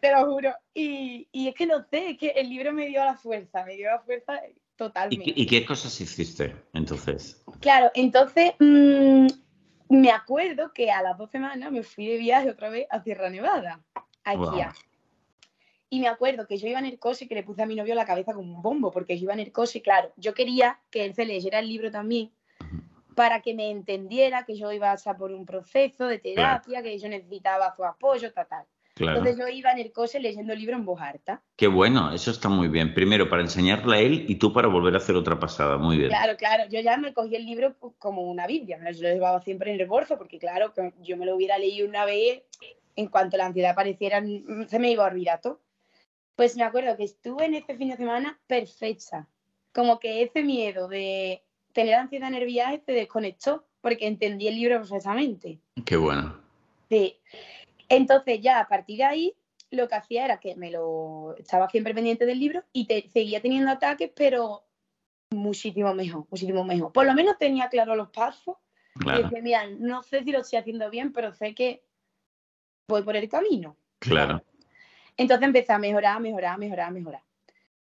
Te 0.00 0.12
lo 0.12 0.26
juro. 0.26 0.54
Y, 0.74 1.28
y 1.32 1.48
es 1.48 1.54
que 1.54 1.66
no 1.66 1.82
sé, 1.84 2.10
es 2.10 2.18
que 2.18 2.28
el 2.30 2.48
libro 2.48 2.72
me 2.72 2.86
dio 2.86 3.04
la 3.04 3.16
fuerza, 3.16 3.64
me 3.64 3.76
dio 3.76 3.90
la 3.90 4.00
fuerza 4.00 4.40
¿Y 4.46 4.54
totalmente. 4.76 5.34
qué, 5.34 5.40
y 5.40 5.46
qué 5.46 5.64
cosas 5.64 6.00
hiciste 6.00 6.54
entonces? 6.72 7.42
Claro, 7.60 7.90
entonces 7.94 8.52
mm, 8.58 9.26
me 9.90 10.10
acuerdo 10.10 10.72
que 10.72 10.90
a 10.90 11.02
las 11.02 11.16
dos 11.18 11.30
semanas 11.30 11.70
me 11.70 11.82
fui 11.82 12.06
de 12.08 12.16
viaje 12.18 12.50
otra 12.50 12.70
vez 12.70 12.86
a 12.90 13.02
Sierra 13.02 13.28
Nevada, 13.30 13.80
a 14.24 14.34
Wow. 14.34 14.44
esquiar. 14.44 14.72
Y 15.92 16.00
me 16.00 16.08
acuerdo 16.08 16.46
que 16.46 16.56
yo 16.56 16.68
iba 16.68 16.78
en 16.78 16.86
el 16.86 17.00
coche 17.00 17.24
y 17.24 17.28
que 17.28 17.34
le 17.34 17.42
puse 17.42 17.62
a 17.62 17.66
mi 17.66 17.74
novio 17.74 17.96
la 17.96 18.04
cabeza 18.04 18.32
como 18.32 18.54
un 18.54 18.62
bombo, 18.62 18.92
porque 18.92 19.18
yo 19.18 19.24
iba 19.24 19.32
en 19.34 19.40
el 19.40 19.50
coche 19.50 19.80
y 19.80 19.82
claro, 19.82 20.12
yo 20.16 20.34
quería 20.34 20.78
que 20.90 21.04
él 21.04 21.14
se 21.14 21.26
leyera 21.26 21.58
el 21.58 21.68
libro 21.68 21.90
también 21.90 22.30
para 23.16 23.40
que 23.40 23.54
me 23.54 23.70
entendiera 23.70 24.44
que 24.44 24.56
yo 24.56 24.72
iba 24.72 24.88
a 24.88 24.94
pasar 24.94 25.16
por 25.16 25.32
un 25.32 25.44
proceso 25.44 26.06
de 26.06 26.18
terapia, 26.18 26.82
que 26.82 26.96
yo 26.96 27.08
necesitaba 27.08 27.74
su 27.74 27.84
apoyo, 27.84 28.32
tal, 28.32 28.46
tal. 28.46 28.64
Claro. 28.94 29.18
Entonces 29.18 29.38
yo 29.38 29.48
iba 29.48 29.72
en 29.72 29.78
el 29.78 29.92
coche 29.92 30.20
leyendo 30.20 30.52
el 30.52 30.58
libro 30.58 30.76
en 30.76 30.84
voz 30.84 31.00
alta. 31.00 31.42
Qué 31.56 31.66
bueno, 31.66 32.12
eso 32.12 32.30
está 32.30 32.48
muy 32.48 32.68
bien. 32.68 32.94
Primero 32.94 33.28
para 33.28 33.42
enseñarle 33.42 33.96
a 33.96 34.00
él 34.00 34.26
y 34.28 34.36
tú 34.36 34.52
para 34.52 34.68
volver 34.68 34.94
a 34.94 34.98
hacer 34.98 35.16
otra 35.16 35.40
pasada. 35.40 35.78
Muy 35.78 35.96
bien. 35.96 36.10
Claro, 36.10 36.36
claro, 36.36 36.64
yo 36.70 36.80
ya 36.80 36.96
me 36.98 37.12
cogí 37.12 37.34
el 37.34 37.46
libro 37.46 37.74
pues, 37.80 37.94
como 37.98 38.22
una 38.22 38.46
Biblia, 38.46 38.78
yo 38.92 39.02
lo 39.02 39.08
llevaba 39.08 39.40
siempre 39.40 39.72
en 39.72 39.80
el 39.80 39.86
bolso 39.86 40.16
porque 40.18 40.38
claro, 40.38 40.72
yo 41.02 41.16
me 41.16 41.26
lo 41.26 41.34
hubiera 41.34 41.58
leído 41.58 41.88
una 41.88 42.04
vez, 42.04 42.42
en 42.96 43.08
cuanto 43.08 43.36
la 43.36 43.46
ansiedad 43.46 43.72
apareciera, 43.72 44.20
mm, 44.20 44.66
se 44.68 44.78
me 44.78 44.90
iba 44.90 45.04
a 45.04 45.10
olvidar 45.10 45.40
todo. 45.40 45.60
Pues 46.40 46.56
me 46.56 46.64
acuerdo 46.64 46.96
que 46.96 47.04
estuve 47.04 47.44
en 47.44 47.52
este 47.52 47.76
fin 47.76 47.90
de 47.90 47.98
semana 47.98 48.40
perfecta, 48.46 49.28
como 49.74 49.98
que 50.00 50.22
ese 50.22 50.42
miedo 50.42 50.88
de 50.88 51.44
tener 51.74 51.92
ansiedad 51.96 52.30
viaje 52.30 52.82
se 52.86 52.92
desconectó 52.92 53.66
porque 53.82 54.06
entendí 54.06 54.48
el 54.48 54.54
libro 54.54 54.78
perfectamente. 54.78 55.60
Qué 55.84 55.98
bueno. 55.98 56.40
Sí. 56.88 57.20
Entonces 57.90 58.40
ya 58.40 58.58
a 58.58 58.68
partir 58.68 58.96
de 58.96 59.04
ahí 59.04 59.34
lo 59.70 59.86
que 59.86 59.96
hacía 59.96 60.24
era 60.24 60.40
que 60.40 60.56
me 60.56 60.70
lo 60.70 61.36
estaba 61.36 61.68
siempre 61.68 61.92
pendiente 61.92 62.24
del 62.24 62.40
libro 62.40 62.64
y 62.72 62.86
te, 62.86 63.10
seguía 63.10 63.42
teniendo 63.42 63.70
ataques, 63.70 64.10
pero 64.16 64.64
muchísimo 65.32 65.92
mejor, 65.92 66.24
muchísimo 66.30 66.64
mejor. 66.64 66.90
Por 66.90 67.04
lo 67.04 67.12
menos 67.12 67.36
tenía 67.36 67.68
claro 67.68 67.96
los 67.96 68.08
pasos 68.08 68.56
y 68.94 69.00
Claro, 69.00 69.24
decía, 69.24 69.42
mira, 69.42 69.66
no 69.78 70.02
sé 70.02 70.24
si 70.24 70.32
lo 70.32 70.40
estoy 70.40 70.58
haciendo 70.58 70.88
bien, 70.88 71.12
pero 71.12 71.34
sé 71.34 71.54
que 71.54 71.84
voy 72.88 73.02
por 73.02 73.14
el 73.14 73.28
camino. 73.28 73.76
claro. 73.98 74.42
Entonces 75.20 75.46
empecé 75.46 75.70
a 75.74 75.78
mejorar, 75.78 76.18
mejorar, 76.18 76.58
mejorar, 76.58 76.90
mejorar. 76.92 77.22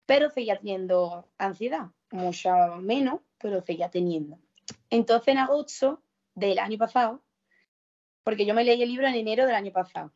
Pero 0.07 0.31
seguía 0.31 0.57
teniendo 0.57 1.29
ansiedad, 1.37 1.89
mucho 2.11 2.51
menos, 2.81 3.21
pero 3.37 3.61
seguía 3.61 3.91
teniendo. 3.91 4.39
Entonces 4.89 5.29
en 5.29 5.37
agosto 5.37 6.03
del 6.35 6.59
año 6.59 6.79
pasado, 6.79 7.23
porque 8.25 8.47
yo 8.47 8.55
me 8.55 8.65
leí 8.65 8.83
el 8.83 8.89
libro 8.89 9.07
en 9.07 9.17
enero 9.17 9.45
del 9.45 9.55
año 9.55 9.71
pasado, 9.71 10.15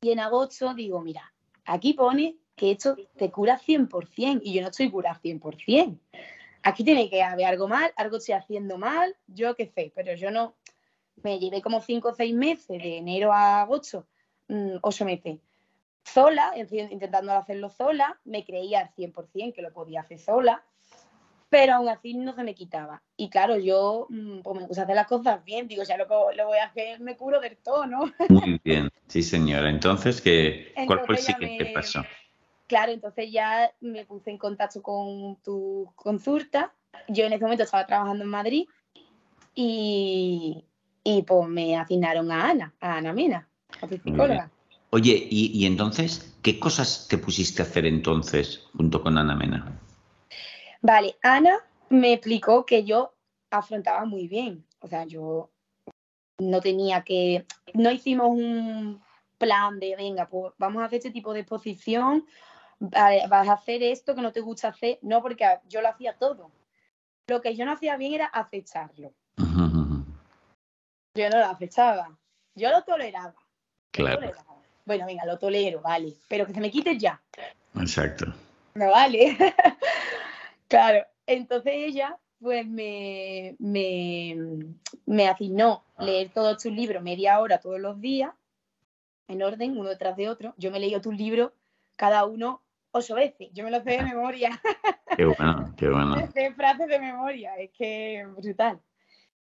y 0.00 0.10
en 0.10 0.18
agosto 0.18 0.74
digo, 0.74 1.00
mira, 1.02 1.32
aquí 1.64 1.92
pone 1.92 2.34
que 2.56 2.72
esto 2.72 2.96
te 3.16 3.30
cura 3.30 3.56
100%, 3.56 4.40
y 4.42 4.54
yo 4.54 4.62
no 4.62 4.70
estoy 4.70 4.90
curada 4.90 5.20
100%. 5.22 6.00
Aquí 6.64 6.82
tiene 6.82 7.08
que 7.08 7.22
haber 7.22 7.46
algo 7.46 7.68
mal, 7.68 7.92
algo 7.94 8.16
estoy 8.16 8.34
haciendo 8.34 8.76
mal, 8.76 9.14
yo 9.28 9.54
qué 9.54 9.66
sé, 9.68 9.92
pero 9.94 10.16
yo 10.16 10.32
no, 10.32 10.56
me 11.22 11.38
llevé 11.38 11.62
como 11.62 11.80
cinco 11.80 12.08
o 12.08 12.14
seis 12.14 12.34
meses, 12.34 12.82
de 12.82 12.96
enero 12.96 13.32
a 13.32 13.62
agosto, 13.62 14.08
mm, 14.48 14.78
ocho 14.82 15.04
meses, 15.04 15.38
sola, 16.12 16.52
intentando 16.56 17.32
hacerlo 17.32 17.70
sola, 17.70 18.18
me 18.24 18.44
creía 18.44 18.80
al 18.80 18.90
100% 18.94 19.54
que 19.54 19.62
lo 19.62 19.72
podía 19.72 20.00
hacer 20.00 20.18
sola, 20.18 20.64
pero 21.48 21.74
aún 21.74 21.88
así 21.88 22.14
no 22.14 22.34
se 22.34 22.42
me 22.42 22.54
quitaba. 22.54 23.02
Y 23.16 23.30
claro, 23.30 23.56
yo 23.56 24.06
mm, 24.10 24.40
pues 24.40 24.60
me 24.60 24.66
puse 24.66 24.80
a 24.80 24.84
hacer 24.84 24.96
las 24.96 25.06
cosas 25.06 25.44
bien, 25.44 25.68
digo, 25.68 25.82
ya 25.82 25.96
lo, 25.96 26.06
lo 26.06 26.46
voy 26.46 26.58
a 26.58 26.66
hacer, 26.66 27.00
me 27.00 27.16
curo 27.16 27.40
del 27.40 27.56
todo, 27.58 27.86
¿no? 27.86 28.12
Muy 28.28 28.60
bien, 28.62 28.90
sí 29.06 29.22
señora. 29.22 29.70
Entonces, 29.70 30.20
¿qué, 30.20 30.72
¿cuál 30.86 31.00
fue 31.06 31.16
el 31.16 31.20
siguiente 31.22 31.72
paso? 31.74 32.02
Claro, 32.66 32.92
entonces 32.92 33.32
ya 33.32 33.72
me 33.80 34.04
puse 34.04 34.30
en 34.30 34.38
contacto 34.38 34.82
con 34.82 35.36
tu 35.42 35.90
consulta. 35.96 36.74
Yo 37.08 37.24
en 37.24 37.32
ese 37.32 37.42
momento 37.42 37.64
estaba 37.64 37.86
trabajando 37.86 38.24
en 38.24 38.30
Madrid 38.30 38.66
y, 39.54 40.66
y 41.02 41.22
pues 41.22 41.48
me 41.48 41.76
asignaron 41.76 42.30
a 42.30 42.50
Ana, 42.50 42.74
a 42.80 42.96
Ana 42.96 43.14
Mena, 43.14 43.48
a 43.80 43.86
tu 43.86 43.96
psicóloga. 43.96 44.50
Oye, 44.90 45.28
y, 45.30 45.50
y, 45.52 45.66
entonces, 45.66 46.34
¿qué 46.42 46.58
cosas 46.58 47.06
te 47.08 47.18
pusiste 47.18 47.62
a 47.62 47.66
hacer 47.66 47.84
entonces 47.84 48.66
junto 48.74 49.02
con 49.02 49.18
Ana 49.18 49.34
Mena? 49.34 49.78
Vale, 50.80 51.16
Ana 51.22 51.58
me 51.90 52.14
explicó 52.14 52.64
que 52.64 52.84
yo 52.84 53.14
afrontaba 53.50 54.04
muy 54.06 54.28
bien. 54.28 54.64
O 54.80 54.88
sea, 54.88 55.04
yo 55.04 55.50
no 56.38 56.60
tenía 56.60 57.02
que, 57.02 57.46
no 57.74 57.90
hicimos 57.90 58.28
un 58.28 59.02
plan 59.36 59.78
de, 59.78 59.96
venga, 59.96 60.28
pues 60.28 60.52
vamos 60.56 60.82
a 60.82 60.86
hacer 60.86 60.98
este 60.98 61.10
tipo 61.10 61.32
de 61.32 61.40
exposición, 61.40 62.26
vas 62.78 63.48
a 63.48 63.52
hacer 63.52 63.82
esto 63.82 64.14
que 64.14 64.22
no 64.22 64.32
te 64.32 64.40
gusta 64.40 64.68
hacer. 64.68 64.98
No, 65.02 65.20
porque 65.20 65.44
yo 65.68 65.82
lo 65.82 65.88
hacía 65.88 66.16
todo. 66.16 66.50
Lo 67.26 67.42
que 67.42 67.54
yo 67.54 67.66
no 67.66 67.72
hacía 67.72 67.96
bien 67.96 68.14
era 68.14 68.26
acecharlo. 68.26 69.12
Yo 69.36 71.28
no 71.30 71.38
lo 71.38 71.46
acechaba. 71.46 72.16
Yo 72.54 72.70
lo 72.70 72.82
toleraba. 72.84 73.34
Claro. 73.90 74.32
Bueno, 74.88 75.04
venga, 75.04 75.26
lo 75.26 75.38
tolero, 75.38 75.82
vale. 75.82 76.14
Pero 76.28 76.46
que 76.46 76.54
se 76.54 76.60
me 76.60 76.70
quite 76.70 76.98
ya. 76.98 77.20
Exacto. 77.74 78.32
No 78.74 78.90
vale. 78.90 79.36
Claro, 80.68 81.06
entonces 81.26 81.72
ella 81.74 82.18
pues 82.38 82.66
me, 82.66 83.56
me, 83.58 85.28
asignó 85.28 85.82
leer 85.98 86.28
todos 86.28 86.62
tus 86.62 86.70
libros 86.72 87.02
media 87.02 87.40
hora 87.40 87.58
todos 87.58 87.80
los 87.80 87.98
días, 88.02 88.34
en 89.28 89.42
orden, 89.42 89.78
uno 89.78 89.88
detrás 89.88 90.14
de 90.14 90.28
otro. 90.28 90.52
Yo 90.58 90.70
me 90.70 90.78
leí 90.78 91.00
tus 91.00 91.16
libros 91.16 91.52
cada 91.96 92.26
uno 92.26 92.60
ocho 92.90 93.14
veces. 93.14 93.48
Yo 93.54 93.64
me 93.64 93.70
los 93.70 93.82
sé 93.82 93.92
de 93.92 94.02
memoria. 94.02 94.60
Qué 95.16 95.24
bueno, 95.24 95.74
qué 95.78 95.88
bueno. 95.88 96.16
De 96.34 96.52
frases 96.52 96.86
de 96.86 97.00
memoria, 97.00 97.56
es 97.56 97.70
que 97.70 98.26
brutal. 98.36 98.78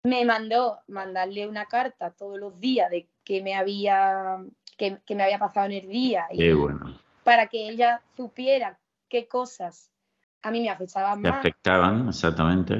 Me 0.03 0.23
mandó 0.23 0.79
mandarle 0.87 1.47
una 1.47 1.65
carta 1.65 2.11
todos 2.11 2.39
los 2.39 2.59
días 2.59 2.91
de 2.91 3.09
que 3.23 3.41
me 3.41 3.55
había, 3.55 4.37
que, 4.77 4.99
me 5.09 5.23
había 5.23 5.39
pasado 5.39 5.67
en 5.67 5.73
el 5.73 5.87
día. 5.87 6.27
qué 6.35 6.53
bueno. 6.53 6.99
Para 7.23 7.47
que 7.47 7.69
ella 7.69 8.01
supiera 8.15 8.77
qué 9.09 9.27
cosas 9.27 9.91
a 10.45 10.51
mí 10.51 10.61
me 10.61 10.69
afectaban 10.69 11.21
más. 11.23 11.31
Me 11.31 11.37
afectaban, 11.39 12.07
exactamente. 12.07 12.75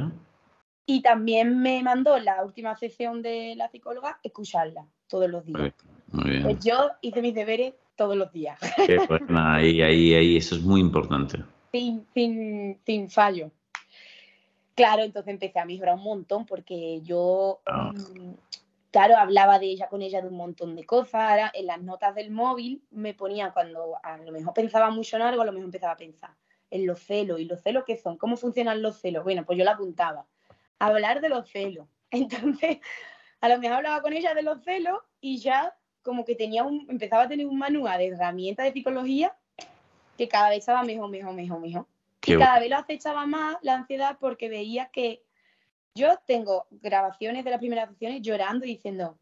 Y 0.86 1.02
también 1.02 1.60
me 1.64 1.82
mandó 1.82 2.20
la 2.20 2.44
última 2.44 2.76
sesión 2.76 3.24
de 3.24 3.56
la 3.56 3.70
psicóloga 3.70 4.20
escucharla 4.22 4.86
todos 5.08 5.28
los 5.28 5.44
días. 5.44 5.74
Muy 6.12 6.30
bien. 6.30 6.44
Pues 6.44 6.64
yo 6.64 6.92
hice 7.02 7.24
mis 7.24 7.34
deberes 7.34 7.74
todos 7.96 8.16
los 8.16 8.32
días. 8.32 8.60
Pues 9.08 9.22
ahí, 9.30 9.82
ahí, 9.82 10.14
ahí, 10.14 10.38
eso 10.38 10.56
es 10.56 10.62
muy 10.62 10.80
importante. 10.80 11.40
Sin, 11.72 12.06
sin, 12.14 12.80
sin 12.86 13.10
fallo. 13.10 13.50
Claro, 14.76 15.02
entonces 15.02 15.34
empecé 15.34 15.58
a 15.58 15.66
mejorar 15.66 15.96
un 15.96 16.04
montón 16.04 16.46
porque 16.46 17.02
yo, 17.02 17.62
mm, 17.66 18.32
claro, 18.96 19.18
hablaba 19.18 19.60
de 19.60 19.66
ella 19.66 19.90
con 19.90 20.02
ella 20.02 20.22
de 20.22 20.30
un 20.30 20.38
montón 20.38 20.74
de 20.74 20.86
cosas. 20.86 21.16
Ahora, 21.16 21.52
en 21.54 21.66
las 21.66 21.82
notas 21.82 22.16
del 22.16 22.32
móvil 22.32 22.82
me 22.92 23.14
ponía 23.14 23.52
cuando 23.52 23.98
a 24.02 24.16
lo 24.16 24.32
mejor 24.32 24.54
pensaba 24.54 24.90
mucho 24.90 25.18
en 25.18 25.24
algo, 25.24 25.42
a 25.42 25.46
lo 25.46 25.52
mejor 25.52 25.66
empezaba 25.66 25.92
a 25.92 25.98
pensar 25.98 26.30
en 26.72 26.88
los 26.88 27.02
celos. 27.02 27.42
¿Y 27.42 27.44
los 27.44 27.62
celos 27.62 27.84
qué 27.86 27.98
son? 27.98 28.18
¿Cómo 28.18 28.38
funcionan 28.38 28.82
los 28.82 29.02
celos? 29.02 29.26
Bueno, 29.26 29.44
pues 29.46 29.58
yo 29.58 29.66
la 29.66 29.72
apuntaba. 29.72 30.26
Hablar 30.80 31.20
de 31.20 31.28
los 31.28 31.50
celos. 31.50 31.90
Entonces, 32.10 32.78
a 33.42 33.50
lo 33.50 33.60
mejor 33.60 33.80
hablaba 33.80 34.02
con 34.02 34.14
ella 34.14 34.34
de 34.34 34.44
los 34.44 34.64
celos 34.64 35.02
y 35.20 35.40
ya 35.40 35.76
como 36.02 36.24
que 36.24 36.36
tenía 36.36 36.64
un, 36.64 36.88
empezaba 36.90 37.24
a 37.24 37.28
tener 37.28 37.48
un 37.48 37.58
manual 37.58 37.98
de 37.98 38.08
herramientas 38.08 38.66
de 38.66 38.72
psicología 38.72 39.36
que 40.18 40.30
cada 40.30 40.52
vez 40.52 40.60
estaba 40.60 40.84
mejor, 40.84 41.10
mejor, 41.10 41.34
mejor, 41.34 41.60
mejor. 41.60 41.86
y 42.26 42.38
cada 42.38 42.60
vez 42.60 42.70
lo 42.70 42.78
acechaba 42.78 43.26
más 43.26 43.58
la 43.62 43.74
ansiedad 43.74 44.16
porque 44.22 44.48
veía 44.48 44.86
que 44.86 45.25
yo 45.96 46.20
tengo 46.28 46.68
grabaciones 46.70 47.46
de 47.46 47.52
las 47.52 47.60
primeras 47.60 47.90
sesiones 47.90 48.22
llorando 48.22 48.66
y 48.66 48.70
diciendo, 48.70 49.18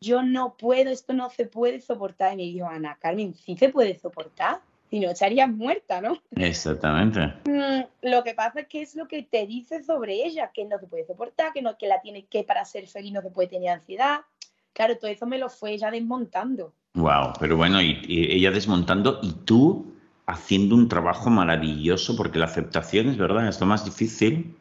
yo 0.00 0.22
no 0.22 0.56
puedo, 0.56 0.90
esto 0.90 1.12
no 1.12 1.30
se 1.30 1.46
puede 1.46 1.80
soportar. 1.80 2.32
Y 2.32 2.36
me 2.36 2.42
dijo, 2.44 2.66
Ana 2.66 2.96
Carmen, 2.98 3.34
sí 3.34 3.56
se 3.56 3.68
puede 3.68 3.98
soportar 3.98 4.60
si 4.90 5.00
no 5.00 5.10
estarías 5.10 5.50
muerta, 5.50 6.00
¿no? 6.00 6.18
Exactamente. 6.36 7.20
Mm, 7.44 8.08
lo 8.08 8.24
que 8.24 8.34
pasa 8.34 8.60
es 8.60 8.68
que 8.68 8.82
es 8.82 8.94
lo 8.94 9.06
que 9.06 9.22
te 9.22 9.46
dice 9.46 9.82
sobre 9.82 10.24
ella, 10.24 10.50
que 10.52 10.64
no 10.64 10.78
se 10.78 10.86
puede 10.86 11.06
soportar, 11.06 11.52
que 11.52 11.62
no 11.62 11.76
que 11.76 11.88
la 11.88 12.00
tiene 12.00 12.24
que 12.24 12.42
para 12.42 12.64
ser 12.64 12.86
feliz 12.86 13.12
no 13.12 13.20
se 13.20 13.30
puede 13.30 13.48
tener 13.48 13.70
ansiedad. 13.70 14.20
Claro, 14.72 14.96
todo 14.96 15.10
eso 15.10 15.26
me 15.26 15.38
lo 15.38 15.50
fue 15.50 15.72
ella 15.72 15.90
desmontando. 15.90 16.72
Wow, 16.94 17.34
pero 17.38 17.56
bueno, 17.56 17.82
y, 17.82 18.00
ella 18.08 18.50
desmontando 18.50 19.20
y 19.22 19.32
tú 19.44 19.92
haciendo 20.26 20.74
un 20.74 20.88
trabajo 20.88 21.28
maravilloso 21.28 22.16
porque 22.16 22.38
la 22.38 22.46
aceptación 22.46 23.08
es 23.08 23.18
verdad, 23.18 23.46
es 23.46 23.60
lo 23.60 23.66
más 23.66 23.84
difícil. 23.84 24.56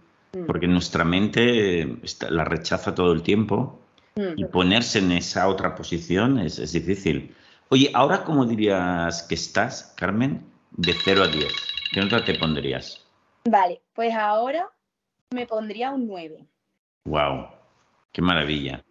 Porque 0.48 0.68
nuestra 0.68 1.04
mente 1.04 1.98
la 2.30 2.44
rechaza 2.44 2.96
todo 2.96 3.12
el 3.12 3.22
tiempo 3.22 3.80
mm. 4.16 4.34
y 4.38 4.46
ponerse 4.46 5.00
en 5.00 5.12
esa 5.12 5.48
otra 5.48 5.76
posición 5.76 6.40
es, 6.40 6.60
es 6.60 6.74
difícil. 6.74 7.36
Oye, 7.70 7.92
ahora, 7.94 8.24
¿cómo 8.24 8.46
dirías 8.46 9.24
que 9.24 9.36
estás, 9.36 9.94
Carmen, 9.96 10.46
de 10.72 10.94
0 10.94 11.24
a 11.24 11.28
10? 11.28 11.82
¿Qué 11.92 12.00
nota 12.02 12.24
te 12.26 12.34
pondrías? 12.34 13.08
Vale, 13.46 13.82
pues 13.94 14.14
ahora 14.14 14.70
me 15.32 15.46
pondría 15.46 15.92
un 15.92 16.08
9. 16.08 16.46
¡Wow! 17.06 17.48
¡Qué 18.12 18.22
maravilla! 18.22 18.84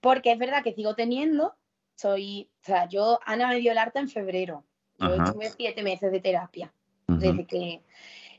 Porque 0.00 0.32
es 0.32 0.38
verdad 0.38 0.62
que 0.62 0.74
sigo 0.74 0.94
teniendo, 0.94 1.54
soy, 1.96 2.48
o 2.62 2.64
sea, 2.64 2.88
yo, 2.88 3.18
Ana 3.26 3.48
me 3.48 3.56
dio 3.56 3.72
el 3.72 3.78
arte 3.78 3.98
en 3.98 4.08
febrero. 4.08 4.64
Yo 4.98 5.14
estuve 5.14 5.50
siete 5.50 5.82
meses 5.82 6.10
de 6.10 6.20
terapia. 6.20 6.72
Desde 7.06 7.46
que, 7.46 7.82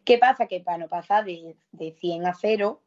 ¿qué 0.04 0.18
pasa? 0.18 0.48
Que 0.48 0.60
para 0.60 0.78
no 0.78 0.88
pasar 0.88 1.26
de, 1.26 1.56
de 1.72 1.92
100 1.92 2.26
a 2.26 2.34
0, 2.34 2.82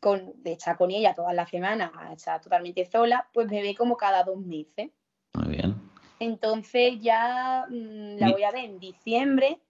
con, 0.00 0.32
de 0.42 0.52
estar 0.52 0.76
con 0.76 0.90
ella 0.90 1.14
todas 1.14 1.34
las 1.34 1.50
semanas 1.50 1.90
a 1.96 2.12
estar 2.12 2.40
totalmente 2.40 2.84
sola, 2.86 3.28
pues 3.32 3.48
me 3.48 3.62
ve 3.62 3.74
como 3.74 3.96
cada 3.96 4.22
dos 4.24 4.38
meses. 4.38 4.90
Muy 5.34 5.56
bien. 5.56 5.88
Entonces 6.20 7.00
ya 7.00 7.66
mm, 7.68 8.18
la 8.18 8.30
voy 8.30 8.42
a 8.42 8.50
ver 8.50 8.64
en 8.64 8.78
diciembre. 8.78 9.60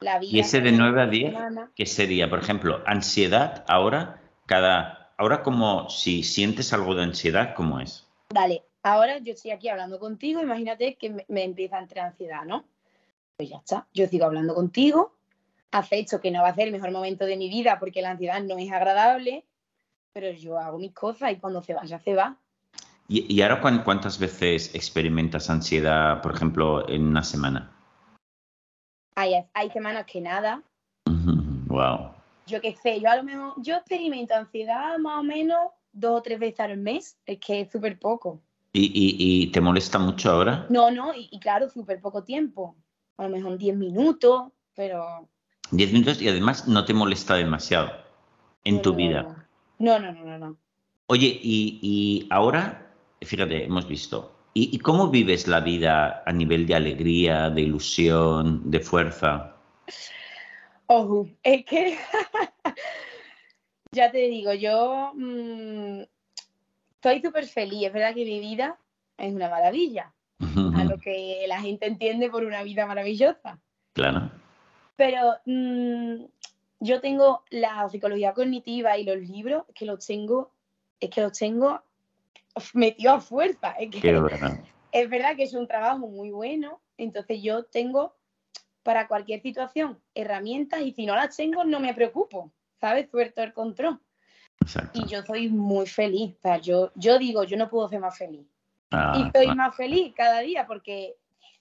La 0.00 0.22
y 0.22 0.38
ese 0.38 0.60
de 0.60 0.70
9 0.70 1.02
a 1.02 1.06
10, 1.06 1.34
¿qué 1.74 1.84
sería? 1.84 2.30
Por 2.30 2.38
ejemplo, 2.38 2.82
ansiedad, 2.86 3.64
ahora, 3.66 4.22
cada, 4.46 5.12
ahora 5.16 5.42
como 5.42 5.88
si 5.90 6.22
sientes 6.22 6.72
algo 6.72 6.94
de 6.94 7.02
ansiedad, 7.02 7.54
¿cómo 7.56 7.80
es? 7.80 8.06
Vale, 8.32 8.62
ahora 8.84 9.18
yo 9.18 9.32
estoy 9.32 9.50
aquí 9.50 9.68
hablando 9.68 9.98
contigo, 9.98 10.40
imagínate 10.40 10.94
que 10.94 11.24
me, 11.26 11.42
empieza 11.42 11.78
a 11.78 11.82
entrar 11.82 12.06
ansiedad, 12.06 12.44
¿no? 12.44 12.64
Pues 13.36 13.50
ya 13.50 13.56
está, 13.56 13.88
yo 13.92 14.06
sigo 14.06 14.26
hablando 14.26 14.54
contigo, 14.54 15.17
acepto 15.70 16.20
que 16.20 16.30
no 16.30 16.42
va 16.42 16.48
a 16.48 16.54
ser 16.54 16.66
el 16.66 16.72
mejor 16.72 16.90
momento 16.90 17.24
de 17.24 17.36
mi 17.36 17.48
vida 17.48 17.78
porque 17.78 18.02
la 18.02 18.10
ansiedad 18.10 18.42
no 18.42 18.58
es 18.58 18.70
agradable, 18.70 19.46
pero 20.12 20.30
yo 20.32 20.58
hago 20.58 20.78
mis 20.78 20.92
cosas 20.92 21.32
y 21.32 21.36
cuando 21.36 21.62
se 21.62 21.74
vaya, 21.74 21.98
se 21.98 22.14
va. 22.14 22.38
¿Y, 23.10 23.40
ahora 23.40 23.84
cuántas 23.84 24.18
veces 24.18 24.74
experimentas 24.74 25.48
ansiedad, 25.48 26.20
por 26.20 26.34
ejemplo, 26.34 26.86
en 26.88 27.06
una 27.06 27.22
semana? 27.22 27.72
Hay, 29.14 29.32
hay 29.54 29.70
semanas 29.70 30.04
que 30.06 30.20
nada. 30.20 30.62
Wow. 31.68 32.14
Yo 32.46 32.62
qué 32.62 32.74
sé, 32.74 32.98
yo 32.98 33.10
a 33.10 33.16
lo 33.16 33.22
mejor, 33.22 33.52
yo 33.58 33.76
experimento 33.76 34.34
ansiedad 34.34 34.96
más 34.96 35.20
o 35.20 35.22
menos 35.22 35.58
dos 35.92 36.18
o 36.18 36.22
tres 36.22 36.38
veces 36.38 36.60
al 36.60 36.78
mes, 36.78 37.18
es 37.26 37.38
que 37.38 37.60
es 37.60 37.70
súper 37.70 37.98
poco. 37.98 38.40
¿Y, 38.72 39.50
te 39.52 39.60
molesta 39.60 39.98
mucho 39.98 40.30
ahora? 40.30 40.66
No, 40.70 40.90
no, 40.90 41.12
y, 41.14 41.38
claro, 41.40 41.68
súper 41.68 42.00
poco 42.00 42.24
tiempo. 42.24 42.76
A 43.16 43.24
lo 43.24 43.30
mejor 43.30 43.58
10 43.58 43.76
minutos, 43.76 44.52
pero... 44.74 45.28
10 45.70 45.92
minutos 45.92 46.22
y 46.22 46.28
además 46.28 46.68
no 46.68 46.84
te 46.84 46.94
molesta 46.94 47.34
demasiado 47.34 47.92
en 48.64 48.82
tu 48.82 48.94
vida. 48.94 49.46
No, 49.78 49.98
no, 49.98 50.12
no, 50.12 50.24
no, 50.24 50.38
no. 50.38 50.56
Oye, 51.06 51.38
y, 51.42 51.78
y 51.82 52.26
ahora 52.30 52.88
fíjate, 53.22 53.64
hemos 53.64 53.86
visto. 53.88 54.34
¿Y, 54.54 54.78
cómo 54.80 55.08
vives 55.08 55.46
la 55.46 55.60
vida 55.60 56.24
a 56.26 56.32
nivel 56.32 56.66
de 56.66 56.74
alegría, 56.74 57.48
de 57.48 57.60
ilusión, 57.60 58.68
de 58.68 58.80
fuerza? 58.80 59.54
Ojo, 60.86 61.28
es 61.44 61.64
que 61.64 61.96
ya 63.92 64.10
te 64.10 64.18
digo, 64.18 64.52
yo 64.54 65.12
mm, 65.14 66.00
estoy 66.94 67.22
súper 67.22 67.46
feliz. 67.46 67.86
Es 67.86 67.92
verdad 67.92 68.14
que 68.14 68.24
mi 68.24 68.40
vida 68.40 68.76
es 69.16 69.32
una 69.32 69.48
maravilla, 69.48 70.12
a 70.40 70.84
lo 70.84 70.98
que 70.98 71.44
la 71.46 71.60
gente 71.60 71.86
entiende 71.86 72.28
por 72.28 72.44
una 72.44 72.64
vida 72.64 72.84
maravillosa. 72.86 73.60
Claro. 73.92 74.28
Pero 74.98 75.36
mm, 75.46 76.24
yo 76.80 77.00
tengo 77.00 77.44
la 77.50 77.88
psicología 77.88 78.34
cognitiva 78.34 78.98
y 78.98 79.04
los 79.04 79.16
libros 79.16 79.62
que 79.72 79.86
los 79.86 80.04
tengo, 80.04 80.50
es 80.98 81.08
que 81.08 81.20
los 81.20 81.38
tengo 81.38 81.80
metió 82.74 83.12
a 83.12 83.20
fuerza. 83.20 83.70
Es, 83.78 83.90
que, 83.90 84.18
bueno. 84.18 84.58
es 84.90 85.08
verdad 85.08 85.36
que 85.36 85.44
es 85.44 85.54
un 85.54 85.68
trabajo 85.68 86.08
muy 86.08 86.32
bueno, 86.32 86.80
entonces 86.96 87.40
yo 87.40 87.62
tengo 87.62 88.16
para 88.82 89.06
cualquier 89.06 89.40
situación 89.40 90.00
herramientas 90.16 90.80
y 90.80 90.92
si 90.92 91.06
no 91.06 91.14
las 91.14 91.36
tengo 91.36 91.62
no 91.62 91.78
me 91.78 91.94
preocupo, 91.94 92.50
¿sabes? 92.80 93.08
Suelto 93.08 93.40
el 93.44 93.52
control. 93.52 94.00
Exacto. 94.60 95.00
Y 95.00 95.06
yo 95.06 95.22
soy 95.22 95.48
muy 95.48 95.86
feliz, 95.86 96.34
o 96.38 96.40
sea, 96.40 96.58
yo, 96.58 96.90
yo 96.96 97.20
digo, 97.20 97.44
yo 97.44 97.56
no 97.56 97.70
puedo 97.70 97.88
ser 97.88 98.00
más 98.00 98.18
feliz. 98.18 98.48
Ah, 98.90 99.16
y 99.16 99.26
estoy 99.28 99.46
ah, 99.48 99.54
más 99.54 99.76
feliz 99.76 100.12
cada 100.16 100.40
día 100.40 100.66
porque 100.66 101.14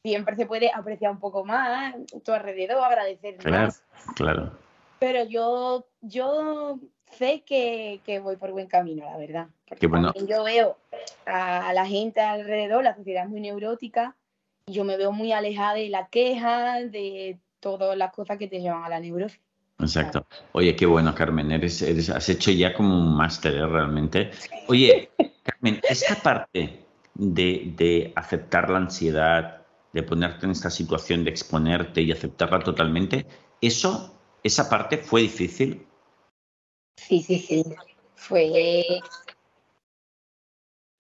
siempre 0.07 0.35
se 0.35 0.45
puede 0.45 0.71
apreciar 0.73 1.11
un 1.11 1.19
poco 1.19 1.43
más 1.43 1.95
tu 2.23 2.31
alrededor, 2.31 2.83
agradecer 2.83 3.37
claro, 3.37 3.65
más. 3.65 3.83
claro. 4.15 4.51
Pero 4.99 5.25
yo, 5.25 5.85
yo 6.01 6.79
sé 7.11 7.43
que, 7.45 7.99
que 8.05 8.19
voy 8.19 8.37
por 8.37 8.51
buen 8.51 8.67
camino, 8.67 9.05
la 9.05 9.17
verdad. 9.17 9.47
Porque 9.67 9.87
bueno. 9.87 10.13
yo 10.27 10.43
veo 10.43 10.77
a 11.25 11.73
la 11.73 11.85
gente 11.85 12.21
alrededor, 12.21 12.83
la 12.83 12.95
sociedad 12.95 13.25
es 13.25 13.29
muy 13.29 13.41
neurótica, 13.41 14.15
y 14.65 14.73
yo 14.73 14.83
me 14.83 14.97
veo 14.97 15.11
muy 15.11 15.31
alejada 15.31 15.75
de 15.75 15.89
la 15.89 16.07
queja, 16.07 16.81
de 16.81 17.37
todas 17.59 17.97
las 17.97 18.13
cosas 18.13 18.37
que 18.37 18.47
te 18.47 18.61
llevan 18.61 18.83
a 18.83 18.89
la 18.89 18.99
neurosis. 18.99 19.39
Exacto. 19.79 20.25
Oye, 20.53 20.75
qué 20.75 20.85
bueno, 20.85 21.13
Carmen. 21.13 21.51
Eres, 21.51 21.81
eres, 21.81 22.09
has 22.09 22.27
hecho 22.29 22.49
ya 22.51 22.73
como 22.73 22.97
un 22.97 23.15
máster, 23.15 23.53
¿eh? 23.53 23.67
realmente. 23.67 24.31
Oye, 24.67 25.11
Carmen, 25.43 25.79
esta 25.87 26.15
parte 26.15 26.79
de, 27.13 27.73
de 27.75 28.11
aceptar 28.15 28.69
la 28.69 28.77
ansiedad, 28.77 29.66
de 29.94 30.03
ponerte 30.03 30.46
en 30.46 30.51
esta 30.51 30.70
situación, 30.70 31.24
de 31.24 31.32
exponerte 31.32 32.01
y 32.01 32.12
aceptarla 32.12 32.60
totalmente, 32.60 33.25
eso, 33.62 34.20
esa 34.44 34.70
parte 34.70 34.98
fue 34.98 35.22
difícil. 35.22 35.86
Sí, 36.98 37.22
sí, 37.22 37.39
sí. 37.39 37.63
Fue, 38.15 38.84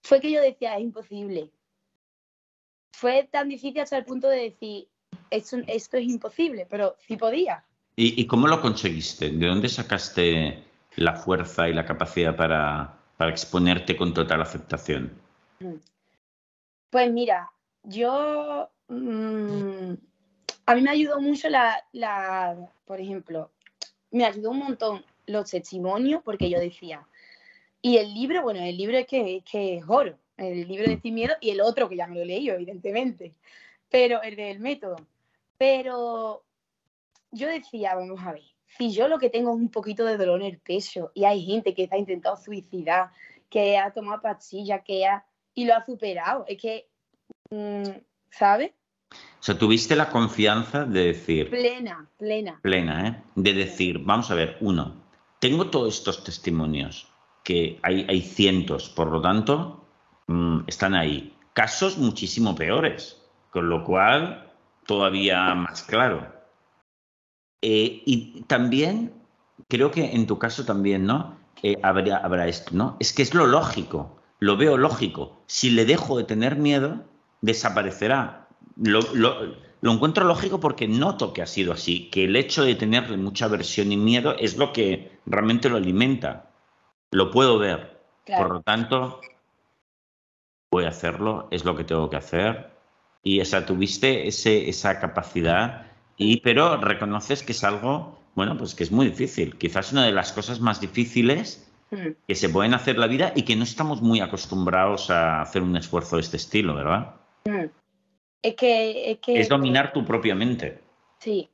fue 0.03 0.19
que 0.19 0.31
yo 0.31 0.41
decía, 0.41 0.75
es 0.77 0.83
imposible. 0.83 1.51
Fue 2.93 3.27
tan 3.31 3.49
difícil 3.49 3.81
hasta 3.81 3.97
el 3.97 4.05
punto 4.05 4.27
de 4.27 4.43
decir, 4.43 4.87
esto, 5.29 5.57
esto 5.67 5.97
es 5.97 6.05
imposible, 6.05 6.65
pero 6.69 6.95
sí 6.99 7.17
podía. 7.17 7.63
¿Y, 7.95 8.21
¿Y 8.21 8.27
cómo 8.27 8.47
lo 8.47 8.61
conseguiste? 8.61 9.29
¿De 9.29 9.47
dónde 9.47 9.69
sacaste 9.69 10.63
la 10.95 11.15
fuerza 11.15 11.67
y 11.69 11.73
la 11.73 11.85
capacidad 11.85 12.35
para, 12.35 12.97
para 13.17 13.31
exponerte 13.31 13.97
con 13.97 14.13
total 14.13 14.41
aceptación? 14.41 15.11
Pues 16.89 17.11
mira, 17.11 17.51
yo 17.83 18.69
mmm, 18.87 19.93
a 20.65 20.75
mí 20.75 20.81
me 20.81 20.89
ayudó 20.91 21.19
mucho 21.21 21.49
la, 21.49 21.85
la, 21.93 22.71
por 22.85 22.99
ejemplo, 22.99 23.51
me 24.11 24.25
ayudó 24.25 24.51
un 24.51 24.59
montón 24.59 25.05
los 25.25 25.49
testimonios 25.51 26.21
porque 26.23 26.49
yo 26.49 26.59
decía, 26.59 27.05
y 27.81 27.97
el 27.97 28.13
libro, 28.13 28.41
bueno, 28.41 28.59
el 28.61 28.75
libro 28.75 28.97
es 28.97 29.07
que, 29.07 29.43
es 29.51 29.83
oro, 29.87 30.17
el 30.37 30.67
libro 30.67 30.89
de 30.89 30.99
Sin 30.99 31.15
Miedo 31.15 31.35
y 31.41 31.51
el 31.51 31.61
otro 31.61 31.87
que 31.87 31.95
ya 31.95 32.07
me 32.07 32.15
lo 32.15 32.21
he 32.21 32.25
leído, 32.25 32.55
evidentemente, 32.55 33.33
pero 33.89 34.21
el 34.21 34.35
del 34.35 34.59
método. 34.59 34.97
Pero 35.57 36.43
yo 37.31 37.47
decía, 37.47 37.95
vamos 37.95 38.19
a 38.21 38.33
ver, 38.33 38.43
si 38.77 38.91
yo 38.91 39.07
lo 39.07 39.19
que 39.19 39.29
tengo 39.29 39.51
es 39.51 39.57
un 39.57 39.69
poquito 39.69 40.05
de 40.05 40.17
dolor 40.17 40.41
en 40.41 40.47
el 40.47 40.59
pecho 40.59 41.11
y 41.13 41.25
hay 41.25 41.45
gente 41.45 41.73
que 41.73 41.83
está 41.83 41.97
intentando 41.97 42.37
suicidar, 42.37 43.09
que 43.49 43.77
ha 43.77 43.91
tomado 43.91 44.21
pastillas, 44.21 44.81
que 44.83 45.05
ha 45.05 45.25
y 45.53 45.65
lo 45.65 45.75
ha 45.75 45.85
superado, 45.85 46.45
es 46.47 46.61
que, 46.61 46.87
mmm, 47.49 47.83
¿sabes? 48.29 48.71
O 49.11 49.43
sea, 49.47 49.57
tuviste 49.57 49.95
la 49.95 50.09
confianza 50.09 50.85
de 50.85 51.05
decir... 51.05 51.49
Plena, 51.49 52.09
plena. 52.17 52.59
Plena, 52.61 53.07
¿eh? 53.07 53.23
De 53.35 53.53
decir, 53.53 53.99
vamos 53.99 54.29
a 54.31 54.35
ver, 54.35 54.57
uno, 54.61 54.95
tengo 55.39 55.69
todos 55.69 55.95
estos 55.95 56.23
testimonios, 56.23 57.07
que 57.43 57.79
hay, 57.83 58.05
hay 58.09 58.21
cientos, 58.21 58.89
por 58.89 59.11
lo 59.11 59.21
tanto, 59.21 59.85
mmm, 60.27 60.61
están 60.67 60.95
ahí. 60.95 61.33
Casos 61.53 61.97
muchísimo 61.97 62.55
peores, 62.55 63.21
con 63.51 63.69
lo 63.69 63.83
cual, 63.83 64.51
todavía 64.85 65.53
más 65.55 65.83
claro. 65.83 66.33
Eh, 67.61 68.01
y 68.05 68.41
también, 68.43 69.13
creo 69.67 69.91
que 69.91 70.13
en 70.13 70.27
tu 70.27 70.37
caso 70.39 70.65
también, 70.65 71.05
¿no? 71.05 71.37
Eh, 71.63 71.77
habrá, 71.83 72.17
habrá 72.17 72.47
esto, 72.47 72.71
¿no? 72.73 72.97
Es 72.99 73.13
que 73.13 73.21
es 73.21 73.33
lo 73.33 73.47
lógico, 73.47 74.19
lo 74.39 74.57
veo 74.57 74.77
lógico. 74.77 75.41
Si 75.47 75.69
le 75.69 75.85
dejo 75.85 76.17
de 76.17 76.23
tener 76.23 76.55
miedo, 76.55 77.05
desaparecerá. 77.41 78.46
Lo, 78.81 79.01
lo, 79.13 79.55
lo, 79.81 79.91
encuentro 79.91 80.25
lógico 80.25 80.59
porque 80.59 80.87
noto 80.87 81.33
que 81.33 81.41
ha 81.41 81.47
sido 81.47 81.73
así, 81.73 82.09
que 82.09 82.25
el 82.25 82.35
hecho 82.35 82.63
de 82.63 82.75
tenerle 82.75 83.17
mucha 83.17 83.45
aversión 83.45 83.91
y 83.91 83.97
miedo 83.97 84.35
es 84.37 84.57
lo 84.57 84.73
que 84.73 85.19
realmente 85.25 85.69
lo 85.69 85.77
alimenta. 85.77 86.51
Lo 87.11 87.31
puedo 87.31 87.57
ver. 87.57 88.01
Claro. 88.25 88.43
Por 88.43 88.53
lo 88.57 88.61
tanto, 88.61 89.21
voy 90.71 90.85
a 90.85 90.89
hacerlo, 90.89 91.47
es 91.51 91.65
lo 91.65 91.75
que 91.75 91.83
tengo 91.83 92.09
que 92.09 92.17
hacer. 92.17 92.71
Y 93.23 93.39
esa, 93.39 93.65
tuviste 93.65 94.27
ese, 94.27 94.69
esa 94.69 94.99
capacidad, 94.99 95.87
y, 96.17 96.41
pero 96.41 96.77
reconoces 96.77 97.43
que 97.43 97.51
es 97.51 97.63
algo, 97.63 98.19
bueno, 98.35 98.57
pues 98.57 98.73
que 98.75 98.83
es 98.83 98.91
muy 98.91 99.07
difícil. 99.07 99.57
Quizás 99.57 99.91
una 99.91 100.05
de 100.05 100.11
las 100.11 100.31
cosas 100.31 100.59
más 100.59 100.81
difíciles 100.81 101.63
que 102.27 102.35
se 102.35 102.49
pueden 102.49 102.73
hacer 102.73 102.95
en 102.95 103.01
la 103.01 103.07
vida 103.07 103.31
y 103.35 103.43
que 103.43 103.55
no 103.55 103.63
estamos 103.63 104.01
muy 104.01 104.19
acostumbrados 104.19 105.09
a 105.09 105.41
hacer 105.41 105.61
un 105.61 105.77
esfuerzo 105.77 106.17
de 106.17 106.23
este 106.23 106.37
estilo, 106.37 106.75
¿verdad? 106.75 107.15
Es 108.41 108.55
que, 108.55 109.11
es 109.11 109.19
que... 109.19 109.39
Es 109.39 109.49
dominar 109.49 109.91
tu 109.93 110.05
propia 110.05 110.35
mente. 110.35 110.81
Sí. 111.19 111.49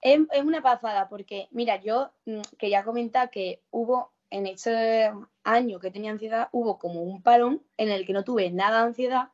Es, 0.00 0.20
es 0.32 0.42
una 0.42 0.62
pasada 0.62 1.08
porque, 1.08 1.48
mira, 1.50 1.80
yo 1.80 2.10
quería 2.58 2.84
comentar 2.84 3.30
que 3.30 3.62
hubo 3.70 4.12
en 4.30 4.46
ese 4.46 5.12
año 5.44 5.78
que 5.78 5.90
tenía 5.90 6.10
ansiedad, 6.10 6.48
hubo 6.52 6.78
como 6.78 7.02
un 7.02 7.22
parón 7.22 7.62
en 7.76 7.90
el 7.90 8.06
que 8.06 8.12
no 8.12 8.24
tuve 8.24 8.50
nada 8.50 8.78
de 8.78 8.86
ansiedad 8.86 9.28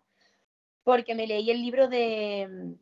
porque 0.83 1.15
me 1.15 1.27
leí 1.27 1.51
el 1.51 1.61
libro 1.61 1.89
de, 1.89 2.75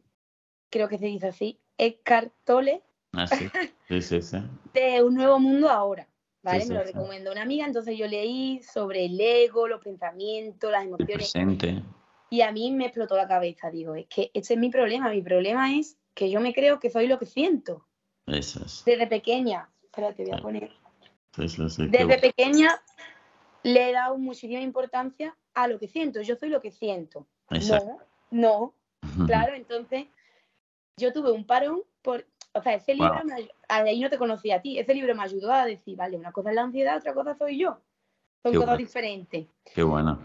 creo 0.71 0.89
que 0.89 0.99
se 0.99 1.07
dice 1.07 1.29
así, 1.29 1.61
Eckhart 1.77 2.33
Tolle. 2.45 2.83
Ah, 3.13 3.27
sí. 3.27 3.49
Sí, 3.89 4.03
sí, 4.03 4.21
sí. 4.21 4.39
de 4.75 5.01
Un 5.03 5.15
Nuevo 5.15 5.39
Mundo 5.39 5.71
Ahora. 5.71 6.09
¿vale? 6.43 6.65
Me 6.67 6.75
lo 6.75 6.83
recomendó 6.85 7.33
una 7.33 7.43
amiga, 7.43 7.67
entonces 7.67 7.99
yo 7.99 8.07
leí 8.07 8.61
sobre 8.63 9.07
el 9.07 9.21
ego, 9.21 9.67
los 9.69 9.83
pensamientos, 9.83 10.71
las 10.71 10.83
El 10.83 10.89
emociones. 10.89 11.17
presente. 11.17 11.83
Y 12.31 12.41
a 12.41 12.53
mí 12.53 12.71
me 12.73 12.87
explotó 12.87 13.17
la 13.17 13.29
cabeza. 13.29 13.71
Digo, 13.71 13.95
es 13.95 14.07
que 14.07 14.31
ese 14.35 14.55
es 14.55 14.61
mi 14.61 14.71
problema. 14.71 15.11
Mi 15.11 15.23
problema 15.23 15.75
es 15.75 15.97
que 16.15 16.31
yo 16.31 16.41
me 16.41 16.53
creo 16.53 16.81
que 16.81 16.91
soy 16.91 17.07
lo 17.07 17.19
que 17.19 17.27
siento. 17.27 17.87
Eso 18.27 18.65
es. 18.65 18.83
Desde 18.85 19.07
pequeña. 19.07 19.69
Espérate, 19.85 20.25
voy 20.25 20.39
a 20.39 20.43
poner. 20.43 20.73
Eso 21.39 21.69
sí, 21.69 21.91
qué 21.91 21.99
Desde 21.99 22.19
pequeña 22.19 22.81
le 23.63 23.91
he 23.91 23.93
dado 23.93 24.17
muchísima 24.19 24.61
importancia 24.61 25.37
a 25.55 25.69
lo 25.69 25.79
que 25.79 25.89
siento. 25.89 26.21
Yo 26.23 26.37
soy 26.37 26.49
lo 26.49 26.61
que 26.61 26.71
siento. 26.71 27.27
Exacto. 27.51 27.99
No, 28.31 28.75
no. 29.17 29.27
Claro, 29.27 29.55
entonces 29.55 30.07
yo 30.97 31.13
tuve 31.13 31.31
un 31.31 31.45
parón 31.45 31.83
por. 32.03 32.27
O 32.53 32.63
sea, 32.63 32.75
ese 32.75 32.95
libro, 32.95 33.15
Wow. 33.15 33.27
me 33.27 33.51
ahí 33.69 34.01
no 34.01 34.09
te 34.09 34.17
conocía 34.17 34.57
a 34.57 34.63
ti. 34.63 34.79
Ese 34.79 34.95
libro 34.95 35.15
me 35.15 35.23
ayudó 35.23 35.53
a 35.53 35.67
decir, 35.67 35.95
vale, 35.97 36.17
una 36.17 36.33
cosa 36.33 36.49
es 36.51 36.57
la 36.57 36.63
ansiedad, 36.63 36.97
otra 36.97 37.13
cosa 37.13 37.37
soy 37.37 37.59
yo. 37.59 37.79
Son 38.43 38.53
Qué 38.53 38.59
cosas 38.59 38.67
bueno. 38.67 38.77
diferentes. 38.79 39.47
Qué 39.75 39.83
bueno. 39.83 40.19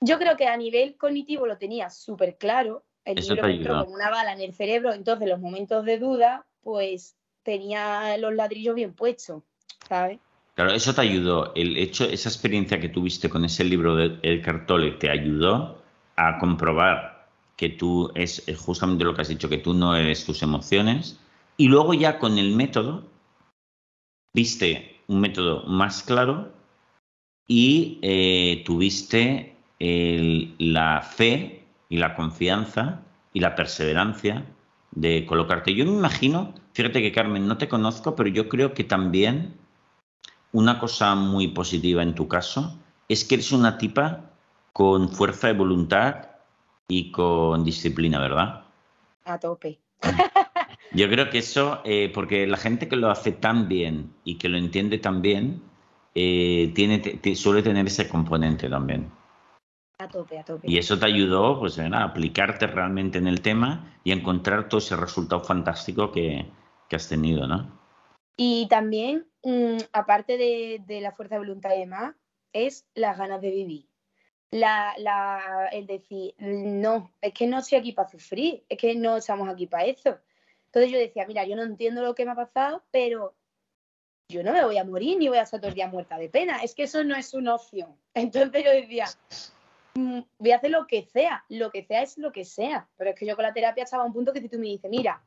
Yo 0.00 0.18
creo 0.18 0.36
que 0.36 0.46
a 0.46 0.56
nivel 0.56 0.96
cognitivo 0.96 1.46
lo 1.46 1.58
tenía 1.58 1.90
súper 1.90 2.36
claro. 2.36 2.84
El 3.04 3.18
Eso 3.18 3.34
libro 3.34 3.48
me 3.48 3.54
entró 3.56 3.84
como 3.84 3.94
una 3.94 4.10
bala 4.10 4.32
en 4.32 4.40
el 4.40 4.54
cerebro, 4.54 4.92
entonces 4.92 5.28
los 5.28 5.40
momentos 5.40 5.84
de 5.84 5.98
duda, 5.98 6.46
pues 6.62 7.16
tenía 7.42 8.16
los 8.18 8.34
ladrillos 8.34 8.74
bien 8.74 8.92
puestos, 8.92 9.42
¿sabes? 9.88 10.18
Claro, 10.54 10.72
eso 10.72 10.94
te 10.94 11.00
ayudó. 11.00 11.54
El 11.54 11.76
hecho, 11.76 12.04
esa 12.04 12.28
experiencia 12.28 12.80
que 12.80 12.88
tuviste 12.88 13.30
con 13.30 13.44
ese 13.44 13.64
libro 13.64 13.96
de 13.96 14.18
El 14.22 14.42
Cartole 14.42 14.92
te 14.92 15.08
ayudó 15.08 15.82
a 16.16 16.38
comprobar 16.38 17.28
que 17.56 17.68
tú 17.70 18.10
es 18.14 18.46
es 18.46 18.58
justamente 18.58 19.04
lo 19.04 19.14
que 19.14 19.22
has 19.22 19.28
dicho, 19.28 19.48
que 19.48 19.58
tú 19.58 19.72
no 19.72 19.96
eres 19.96 20.24
tus 20.24 20.42
emociones. 20.42 21.18
Y 21.56 21.68
luego 21.68 21.94
ya 21.94 22.18
con 22.18 22.38
el 22.38 22.54
método, 22.54 23.04
viste 24.34 25.00
un 25.08 25.20
método 25.20 25.64
más 25.64 26.02
claro 26.02 26.52
y 27.46 27.98
eh, 28.02 28.62
tuviste 28.64 29.57
el- 29.78 30.54
la 30.58 31.02
fe 31.02 31.64
y 31.88 31.96
la 31.98 32.14
confianza 32.14 33.00
y 33.32 33.40
la 33.40 33.54
perseverancia 33.54 34.44
de 34.90 35.24
colocarte. 35.26 35.74
Yo 35.74 35.84
me 35.84 35.92
imagino, 35.92 36.54
fíjate 36.72 37.00
que 37.02 37.12
Carmen, 37.12 37.46
no 37.46 37.58
te 37.58 37.68
conozco, 37.68 38.16
pero 38.16 38.28
yo 38.28 38.48
creo 38.48 38.74
que 38.74 38.84
también 38.84 39.54
una 40.52 40.78
cosa 40.78 41.14
muy 41.14 41.48
positiva 41.48 42.02
en 42.02 42.14
tu 42.14 42.26
caso 42.26 42.78
es 43.08 43.24
que 43.24 43.36
eres 43.36 43.52
una 43.52 43.78
tipa 43.78 44.30
con 44.72 45.08
fuerza 45.10 45.48
de 45.48 45.54
voluntad 45.54 46.28
y 46.88 47.10
con 47.10 47.64
disciplina, 47.64 48.18
¿verdad? 48.18 48.62
A 49.24 49.38
tope. 49.38 49.78
Yo 50.92 51.08
creo 51.08 51.28
que 51.28 51.38
eso, 51.38 51.80
eh, 51.84 52.10
porque 52.14 52.46
la 52.46 52.56
gente 52.56 52.88
que 52.88 52.96
lo 52.96 53.10
hace 53.10 53.32
tan 53.32 53.68
bien 53.68 54.10
y 54.24 54.36
que 54.36 54.48
lo 54.48 54.56
entiende 54.56 54.98
tan 54.98 55.20
bien, 55.20 55.62
eh, 56.14 56.72
tiene, 56.74 57.02
suele 57.34 57.62
tener 57.62 57.86
ese 57.86 58.08
componente 58.08 58.68
también. 58.70 59.10
A 60.00 60.08
tope, 60.08 60.38
a 60.38 60.44
tope. 60.44 60.70
Y 60.70 60.78
eso 60.78 60.98
te 60.98 61.06
ayudó 61.06 61.58
pues, 61.58 61.78
a 61.78 62.04
aplicarte 62.04 62.66
realmente 62.68 63.18
en 63.18 63.26
el 63.26 63.40
tema 63.40 63.98
y 64.04 64.12
a 64.12 64.14
encontrar 64.14 64.68
todo 64.68 64.78
ese 64.78 64.94
resultado 64.96 65.42
fantástico 65.42 66.12
que, 66.12 66.46
que 66.88 66.96
has 66.96 67.08
tenido, 67.08 67.46
¿no? 67.48 67.78
Y 68.36 68.68
también, 68.68 69.26
mm, 69.42 69.78
aparte 69.92 70.36
de, 70.36 70.80
de 70.86 71.00
la 71.00 71.10
fuerza 71.10 71.34
de 71.34 71.40
voluntad 71.40 71.74
y 71.74 71.80
demás, 71.80 72.14
es 72.52 72.86
las 72.94 73.18
ganas 73.18 73.40
de 73.40 73.50
vivir. 73.50 73.88
la, 74.50 74.94
la, 74.98 75.68
el 75.72 75.86
decir, 75.86 76.34
no, 76.38 77.12
es 77.20 77.34
que 77.34 77.46
no 77.46 77.58
estoy 77.58 77.78
aquí 77.78 77.92
para 77.92 78.08
sufrir, 78.08 78.64
es 78.68 78.78
que 78.78 78.94
no 78.94 79.16
estamos 79.16 79.48
aquí 79.48 79.66
para 79.66 79.84
eso. 79.84 80.18
Entonces 80.66 80.90
yo 80.92 80.98
decía, 80.98 81.26
mira, 81.26 81.44
yo 81.44 81.56
no 81.56 81.62
entiendo 81.62 82.02
lo 82.02 82.14
que 82.14 82.24
me 82.24 82.32
ha 82.32 82.34
pasado, 82.36 82.84
pero 82.90 83.34
yo 84.28 84.42
no 84.42 84.52
me 84.52 84.64
voy 84.64 84.78
a 84.78 84.84
morir 84.84 85.18
ni 85.18 85.28
voy 85.28 85.38
a 85.38 85.42
estar 85.42 85.60
todo 85.60 85.68
el 85.68 85.74
día 85.74 85.88
muerta 85.88 86.18
de 86.18 86.28
pena. 86.28 86.62
Es 86.62 86.74
que 86.74 86.84
eso 86.84 87.02
no 87.04 87.16
es 87.16 87.34
una 87.34 87.54
opción. 87.54 87.96
Entonces 88.14 88.64
yo 88.64 88.70
decía, 88.70 89.06
voy 90.38 90.50
a 90.50 90.56
hacer 90.56 90.70
lo 90.70 90.86
que 90.86 91.02
sea, 91.02 91.44
lo 91.48 91.70
que 91.70 91.84
sea 91.84 92.02
es 92.02 92.18
lo 92.18 92.32
que 92.32 92.44
sea. 92.44 92.88
Pero 92.96 93.10
es 93.10 93.16
que 93.16 93.26
yo 93.26 93.36
con 93.36 93.44
la 93.44 93.52
terapia 93.52 93.84
estaba 93.84 94.02
a 94.02 94.06
un 94.06 94.12
punto 94.12 94.32
que 94.32 94.40
si 94.40 94.48
tú 94.48 94.58
me 94.58 94.66
dices, 94.66 94.90
mira, 94.90 95.22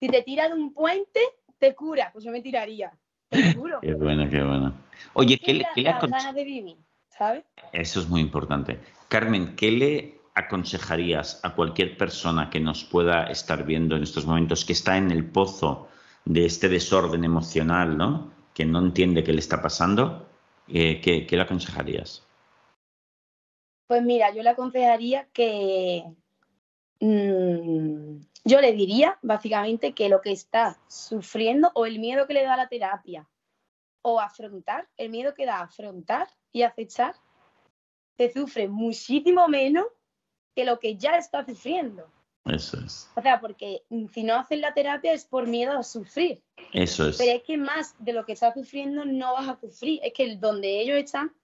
si 0.00 0.08
te 0.08 0.22
tiras 0.22 0.48
de 0.48 0.54
un 0.54 0.72
puente, 0.72 1.20
te 1.58 1.74
cura, 1.74 2.10
pues 2.12 2.24
yo 2.24 2.32
me 2.32 2.40
tiraría. 2.40 2.92
Te 3.28 3.54
juro. 3.54 3.80
Qué 3.80 3.94
bueno, 3.94 4.28
qué 4.28 4.42
bueno. 4.42 4.74
Oye, 5.14 5.38
¿qué, 5.38 5.54
le, 5.54 5.66
qué 5.74 5.82
ganas 5.82 6.34
de 6.34 6.44
vivir, 6.44 6.76
¿sabes? 7.08 7.44
Eso 7.72 8.00
es 8.00 8.08
muy 8.08 8.20
importante. 8.20 8.78
Carmen, 9.08 9.56
¿qué 9.56 9.70
le 9.70 10.18
aconsejarías 10.34 11.40
a 11.44 11.54
cualquier 11.54 11.96
persona 11.96 12.50
que 12.50 12.60
nos 12.60 12.84
pueda 12.84 13.24
estar 13.24 13.64
viendo 13.64 13.96
en 13.96 14.02
estos 14.02 14.26
momentos, 14.26 14.64
que 14.64 14.72
está 14.72 14.96
en 14.96 15.10
el 15.10 15.24
pozo 15.24 15.88
de 16.24 16.44
este 16.44 16.68
desorden 16.68 17.24
emocional, 17.24 17.96
¿no? 17.96 18.32
que 18.54 18.64
no 18.64 18.78
entiende 18.78 19.24
qué 19.24 19.32
le 19.32 19.40
está 19.40 19.60
pasando? 19.60 20.26
Eh, 20.68 21.00
¿qué, 21.00 21.26
le 21.28 21.42
aconsejarías? 21.42 22.22
Pues 23.86 24.02
mira, 24.02 24.32
yo 24.32 24.42
le 24.42 24.50
aconsejaría 24.50 25.28
que 25.32 26.04
mm, 27.00 28.20
yo 28.44 28.60
le 28.60 28.72
diría 28.72 29.18
básicamente 29.22 29.94
que 29.94 30.08
lo 30.08 30.20
que 30.20 30.32
está 30.32 30.78
sufriendo 30.88 31.70
o 31.74 31.86
el 31.86 31.98
miedo 31.98 32.26
que 32.26 32.34
le 32.34 32.44
da 32.44 32.56
la 32.56 32.68
terapia 32.68 33.28
o 34.02 34.20
afrontar, 34.20 34.88
el 34.96 35.10
miedo 35.10 35.34
que 35.34 35.46
da 35.46 35.58
a 35.58 35.64
afrontar 35.64 36.28
y 36.52 36.62
acechar, 36.62 37.14
se 38.16 38.32
sufre 38.32 38.68
muchísimo 38.68 39.48
menos 39.48 39.86
que 40.54 40.64
lo 40.64 40.78
que 40.78 40.96
ya 40.96 41.16
está 41.16 41.44
sufriendo. 41.44 42.10
Eso 42.44 42.78
es. 42.78 43.10
O 43.16 43.22
sea, 43.22 43.40
porque 43.40 43.84
si 44.12 44.22
no 44.22 44.36
hacen 44.36 44.60
la 44.60 44.74
terapia 44.74 45.12
es 45.12 45.24
por 45.24 45.46
miedo 45.46 45.72
a 45.72 45.82
sufrir. 45.82 46.42
Eso 46.72 47.08
es. 47.08 47.16
Pero 47.16 47.32
es 47.32 47.42
que 47.42 47.56
más 47.56 47.94
de 47.98 48.12
lo 48.12 48.26
que 48.26 48.32
estás 48.32 48.54
sufriendo 48.54 49.04
no 49.06 49.32
vas 49.32 49.48
a 49.48 49.58
sufrir. 49.58 50.00
Es 50.02 50.12
que 50.12 50.36
donde 50.36 50.80
ellos 50.80 50.98
están, 50.98 51.34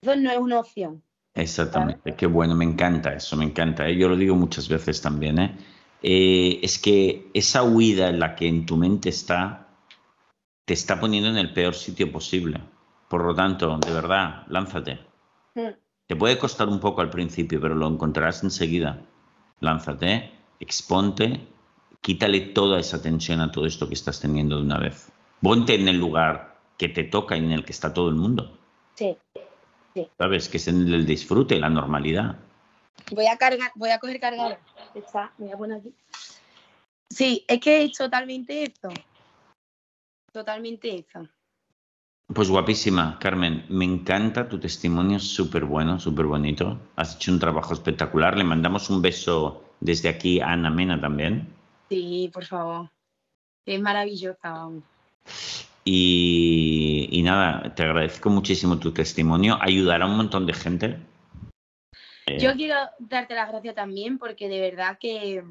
eso 0.00 0.14
no 0.16 0.30
es 0.30 0.38
una 0.38 0.60
opción. 0.60 1.02
Exactamente. 1.34 2.14
Qué 2.16 2.26
bueno, 2.26 2.54
me 2.54 2.64
encanta 2.64 3.12
eso, 3.14 3.36
me 3.36 3.44
encanta. 3.44 3.88
¿eh? 3.88 3.96
Yo 3.96 4.08
lo 4.08 4.16
digo 4.16 4.34
muchas 4.34 4.68
veces 4.68 5.00
también. 5.00 5.38
¿eh? 5.38 5.56
¿eh? 6.02 6.60
es 6.62 6.78
que 6.78 7.30
esa 7.34 7.62
huida 7.62 8.08
en 8.08 8.18
la 8.18 8.34
que 8.34 8.48
en 8.48 8.66
tu 8.66 8.76
mente 8.76 9.08
está, 9.08 9.68
te 10.64 10.74
está 10.74 10.98
poniendo 10.98 11.30
en 11.30 11.36
el 11.36 11.52
peor 11.52 11.74
sitio 11.74 12.10
posible. 12.10 12.60
Por 13.08 13.24
lo 13.24 13.34
tanto, 13.34 13.78
de 13.78 13.92
verdad, 13.92 14.44
lánzate. 14.48 15.00
Mm. 15.54 15.74
Te 16.06 16.16
puede 16.16 16.38
costar 16.38 16.68
un 16.68 16.80
poco 16.80 17.00
al 17.00 17.10
principio, 17.10 17.60
pero 17.60 17.74
lo 17.74 17.86
encontrarás 17.86 18.42
enseguida. 18.42 19.02
Lánzate, 19.60 20.32
exponte, 20.58 21.46
quítale 22.00 22.40
toda 22.40 22.80
esa 22.80 23.00
tensión 23.00 23.40
a 23.40 23.52
todo 23.52 23.66
esto 23.66 23.86
que 23.88 23.94
estás 23.94 24.20
teniendo 24.20 24.56
de 24.56 24.62
una 24.62 24.78
vez. 24.78 25.12
Ponte 25.40 25.74
en 25.74 25.88
el 25.88 25.98
lugar 25.98 26.58
que 26.76 26.88
te 26.88 27.04
toca 27.04 27.36
y 27.36 27.40
en 27.40 27.52
el 27.52 27.64
que 27.64 27.72
está 27.72 27.94
todo 27.94 28.08
el 28.08 28.16
mundo. 28.16 28.58
Sí. 28.94 29.16
¿Sabes? 30.18 30.48
Que 30.48 30.56
es 30.56 30.68
en 30.68 30.92
el 30.92 31.06
disfrute, 31.06 31.58
la 31.58 31.68
normalidad. 31.68 32.36
Voy 33.12 33.26
a 33.26 33.36
cargar, 33.36 33.72
voy 33.74 33.90
a 33.90 33.98
coger 33.98 34.20
cargador. 34.20 34.58
Está, 34.94 35.32
voy 35.38 35.50
a 35.50 35.56
poner 35.56 35.78
aquí. 35.78 35.94
Sí, 37.08 37.44
es 37.48 37.60
que 37.60 37.84
es 37.84 37.92
totalmente 37.92 38.62
eso. 38.62 38.88
Totalmente 40.32 40.96
eso. 40.96 41.28
Pues 42.32 42.48
guapísima, 42.48 43.18
Carmen. 43.18 43.66
Me 43.68 43.84
encanta 43.84 44.48
tu 44.48 44.60
testimonio, 44.60 45.18
súper 45.18 45.64
bueno, 45.64 45.98
súper 45.98 46.26
bonito. 46.26 46.80
Has 46.94 47.16
hecho 47.16 47.32
un 47.32 47.40
trabajo 47.40 47.74
espectacular. 47.74 48.36
Le 48.36 48.44
mandamos 48.44 48.88
un 48.88 49.02
beso 49.02 49.64
desde 49.80 50.08
aquí 50.08 50.40
a 50.40 50.52
Ana 50.52 50.70
Mena 50.70 51.00
también. 51.00 51.48
Sí, 51.88 52.30
por 52.32 52.44
favor. 52.44 52.88
Es 53.66 53.80
maravillosa, 53.80 54.68
Y, 55.84 56.79
nada, 57.22 57.74
te 57.74 57.82
agradezco 57.82 58.30
muchísimo 58.30 58.78
tu 58.78 58.92
testimonio. 58.92 59.58
Ayudará 59.60 60.04
a 60.04 60.08
un 60.08 60.16
montón 60.16 60.46
de 60.46 60.52
gente. 60.52 60.98
Yo 62.38 62.50
eh, 62.50 62.54
quiero 62.56 62.76
darte 62.98 63.34
las 63.34 63.48
gracias 63.48 63.74
también 63.74 64.18
porque 64.18 64.48
de 64.48 64.60
verdad 64.60 64.98
que 64.98 65.42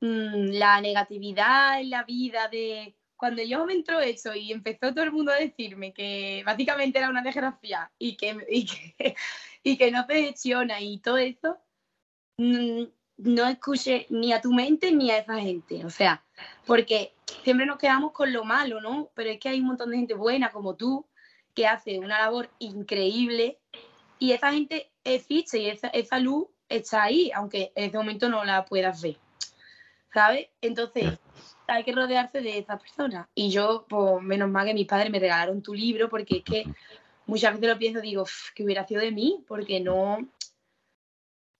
mm, 0.00 0.50
la 0.52 0.80
negatividad 0.80 1.80
en 1.80 1.90
la 1.90 2.04
vida 2.04 2.48
de 2.48 2.94
cuando 3.16 3.42
yo 3.42 3.64
me 3.64 3.74
entró 3.74 4.00
eso 4.00 4.34
y 4.34 4.50
empezó 4.50 4.92
todo 4.92 5.04
el 5.04 5.12
mundo 5.12 5.30
a 5.32 5.36
decirme 5.36 5.92
que 5.92 6.42
básicamente 6.44 6.98
era 6.98 7.08
una 7.08 7.22
desgracia 7.22 7.90
y 7.96 8.16
que, 8.16 8.36
y 9.64 9.76
que, 9.76 9.90
no 9.92 10.06
te 10.06 10.24
gestiona 10.24 10.80
y 10.80 10.98
todo 10.98 11.18
eso, 11.18 11.56
mm, 12.36 12.82
no 13.18 13.46
escuché 13.46 14.06
ni 14.10 14.32
a 14.32 14.40
tu 14.40 14.52
mente 14.52 14.90
ni 14.92 15.10
a 15.10 15.18
esa 15.18 15.38
gente. 15.38 15.84
O 15.84 15.90
sea, 15.90 16.24
porque 16.66 17.12
siempre 17.44 17.66
nos 17.66 17.78
quedamos 17.78 18.12
con 18.12 18.32
lo 18.32 18.44
malo, 18.44 18.80
¿no? 18.80 19.10
Pero 19.14 19.30
es 19.30 19.38
que 19.38 19.48
hay 19.48 19.60
un 19.60 19.66
montón 19.66 19.90
de 19.90 19.96
gente 19.96 20.14
buena 20.14 20.50
como 20.50 20.74
tú 20.74 21.06
que 21.54 21.66
hace 21.66 21.98
una 21.98 22.18
labor 22.18 22.50
increíble 22.58 23.58
y 24.18 24.32
esa 24.32 24.52
gente 24.52 24.90
existe 25.04 25.58
y 25.58 25.68
esa, 25.68 25.88
esa 25.88 26.18
luz 26.18 26.46
está 26.68 27.02
ahí, 27.02 27.30
aunque 27.34 27.72
en 27.74 27.84
este 27.84 27.98
momento 27.98 28.28
no 28.28 28.44
la 28.44 28.64
puedas 28.64 29.02
ver. 29.02 29.16
¿Sabes? 30.12 30.48
Entonces, 30.60 31.18
hay 31.66 31.84
que 31.84 31.92
rodearse 31.92 32.40
de 32.40 32.58
esa 32.58 32.78
persona. 32.78 33.28
Y 33.34 33.50
yo, 33.50 33.86
pues 33.88 34.22
menos 34.22 34.50
mal 34.50 34.66
que 34.66 34.74
mis 34.74 34.86
padres 34.86 35.10
me 35.10 35.18
regalaron 35.18 35.62
tu 35.62 35.74
libro, 35.74 36.08
porque 36.08 36.38
es 36.38 36.44
que 36.44 36.64
muchas 37.26 37.54
veces 37.54 37.68
lo 37.68 37.78
pienso, 37.78 38.00
digo, 38.00 38.24
que 38.54 38.64
hubiera 38.64 38.86
sido 38.86 39.00
de 39.00 39.10
mí, 39.10 39.44
porque 39.48 39.80
no. 39.80 40.18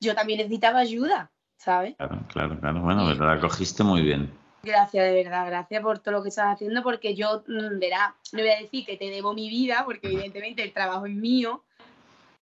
Yo 0.01 0.15
también 0.15 0.39
necesitaba 0.39 0.81
ayuda, 0.81 1.31
¿sabes? 1.57 1.97
Claro, 1.97 2.25
claro, 2.29 2.61
claro. 2.61 2.81
Bueno, 2.81 3.15
la 3.15 3.41
cogiste 3.41 3.83
muy 3.83 4.03
bien. 4.03 4.33
Gracias, 4.65 5.05
de 5.05 5.25
verdad, 5.25 5.47
gracias 5.47 5.83
por 5.83 5.99
todo 5.99 6.13
lo 6.15 6.23
que 6.23 6.29
estás 6.29 6.55
haciendo, 6.55 6.85
porque 6.85 7.17
yo, 7.17 7.43
mm, 7.49 7.81
verá, 7.81 8.17
no 8.33 8.41
voy 8.41 8.51
a 8.51 8.61
decir 8.61 8.87
que 8.87 8.97
te 8.97 9.11
debo 9.11 9.35
mi 9.35 9.49
vida, 9.49 9.83
porque 9.85 10.07
evidentemente 10.07 10.63
el 10.63 10.73
trabajo 10.73 11.07
es 11.07 11.15
mío, 11.15 11.65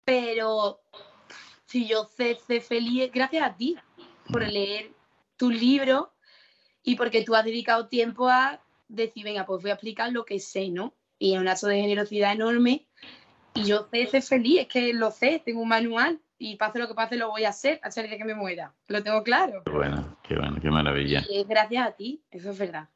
pero 0.05 0.81
si 1.65 1.87
yo 1.87 2.05
sé, 2.05 2.35
sé 2.35 2.61
feliz, 2.61 3.11
gracias 3.11 3.43
a 3.43 3.57
ti 3.57 3.75
por 4.31 4.47
leer 4.47 4.91
tu 5.35 5.49
libro 5.49 6.13
y 6.83 6.95
porque 6.95 7.23
tú 7.23 7.33
has 7.33 7.43
dedicado 7.43 7.87
tiempo 7.87 8.29
a 8.29 8.61
decir, 8.87 9.23
venga, 9.23 9.47
pues 9.47 9.63
voy 9.63 9.71
a 9.71 9.73
explicar 9.73 10.11
lo 10.11 10.25
que 10.25 10.39
sé, 10.39 10.69
¿no? 10.69 10.93
Y 11.17 11.33
es 11.33 11.39
un 11.39 11.47
acto 11.47 11.65
de 11.65 11.81
generosidad 11.81 12.33
enorme. 12.33 12.87
Y 13.55 13.63
yo 13.63 13.87
sé 13.91 14.05
ser 14.05 14.21
feliz, 14.21 14.61
es 14.61 14.67
que 14.67 14.93
lo 14.93 15.09
sé, 15.09 15.41
tengo 15.43 15.61
un 15.61 15.69
manual 15.69 16.21
y 16.37 16.55
pase 16.57 16.79
lo 16.79 16.87
que 16.87 16.93
pase 16.93 17.15
lo 17.15 17.29
voy 17.29 17.45
a 17.45 17.49
hacer 17.49 17.79
hasta 17.83 18.01
el 18.01 18.07
día 18.07 18.17
que 18.17 18.25
me 18.25 18.35
muera. 18.35 18.73
Lo 18.87 19.01
tengo 19.03 19.23
claro. 19.23 19.63
Qué 19.65 19.71
bueno, 19.71 20.17
qué 20.23 20.35
bueno, 20.35 20.57
qué 20.61 20.69
maravilla. 20.69 21.23
Y 21.29 21.39
es 21.39 21.47
gracias 21.47 21.87
a 21.87 21.91
ti, 21.91 22.23
eso 22.31 22.51
es 22.51 22.57
verdad. 22.57 22.89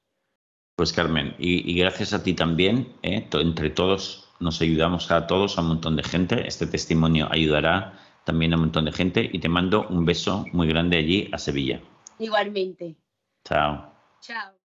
Pues 0.75 0.93
Carmen, 0.93 1.35
y, 1.37 1.77
gracias 1.77 2.13
a 2.13 2.23
ti 2.23 2.33
también, 2.33 2.95
¿eh? 3.01 3.27
entre 3.33 3.69
todos 3.69 4.29
nos 4.39 4.61
ayudamos 4.61 5.11
a 5.11 5.27
todos, 5.27 5.57
a 5.57 5.61
un 5.61 5.67
montón 5.67 5.97
de 5.97 6.03
gente. 6.03 6.47
Este 6.47 6.67
testimonio 6.67 7.27
ayudará 7.29 7.99
también 8.23 8.53
a 8.53 8.55
un 8.55 8.61
montón 8.61 8.85
de 8.85 8.93
gente 8.93 9.29
y 9.31 9.39
te 9.39 9.49
mando 9.49 9.87
un 9.89 10.05
beso 10.05 10.45
muy 10.53 10.67
grande 10.67 10.97
allí 10.97 11.29
a 11.33 11.37
Sevilla. 11.37 11.81
Igualmente. 12.17 12.95
Chao. 13.43 13.93
Chao. 14.21 14.58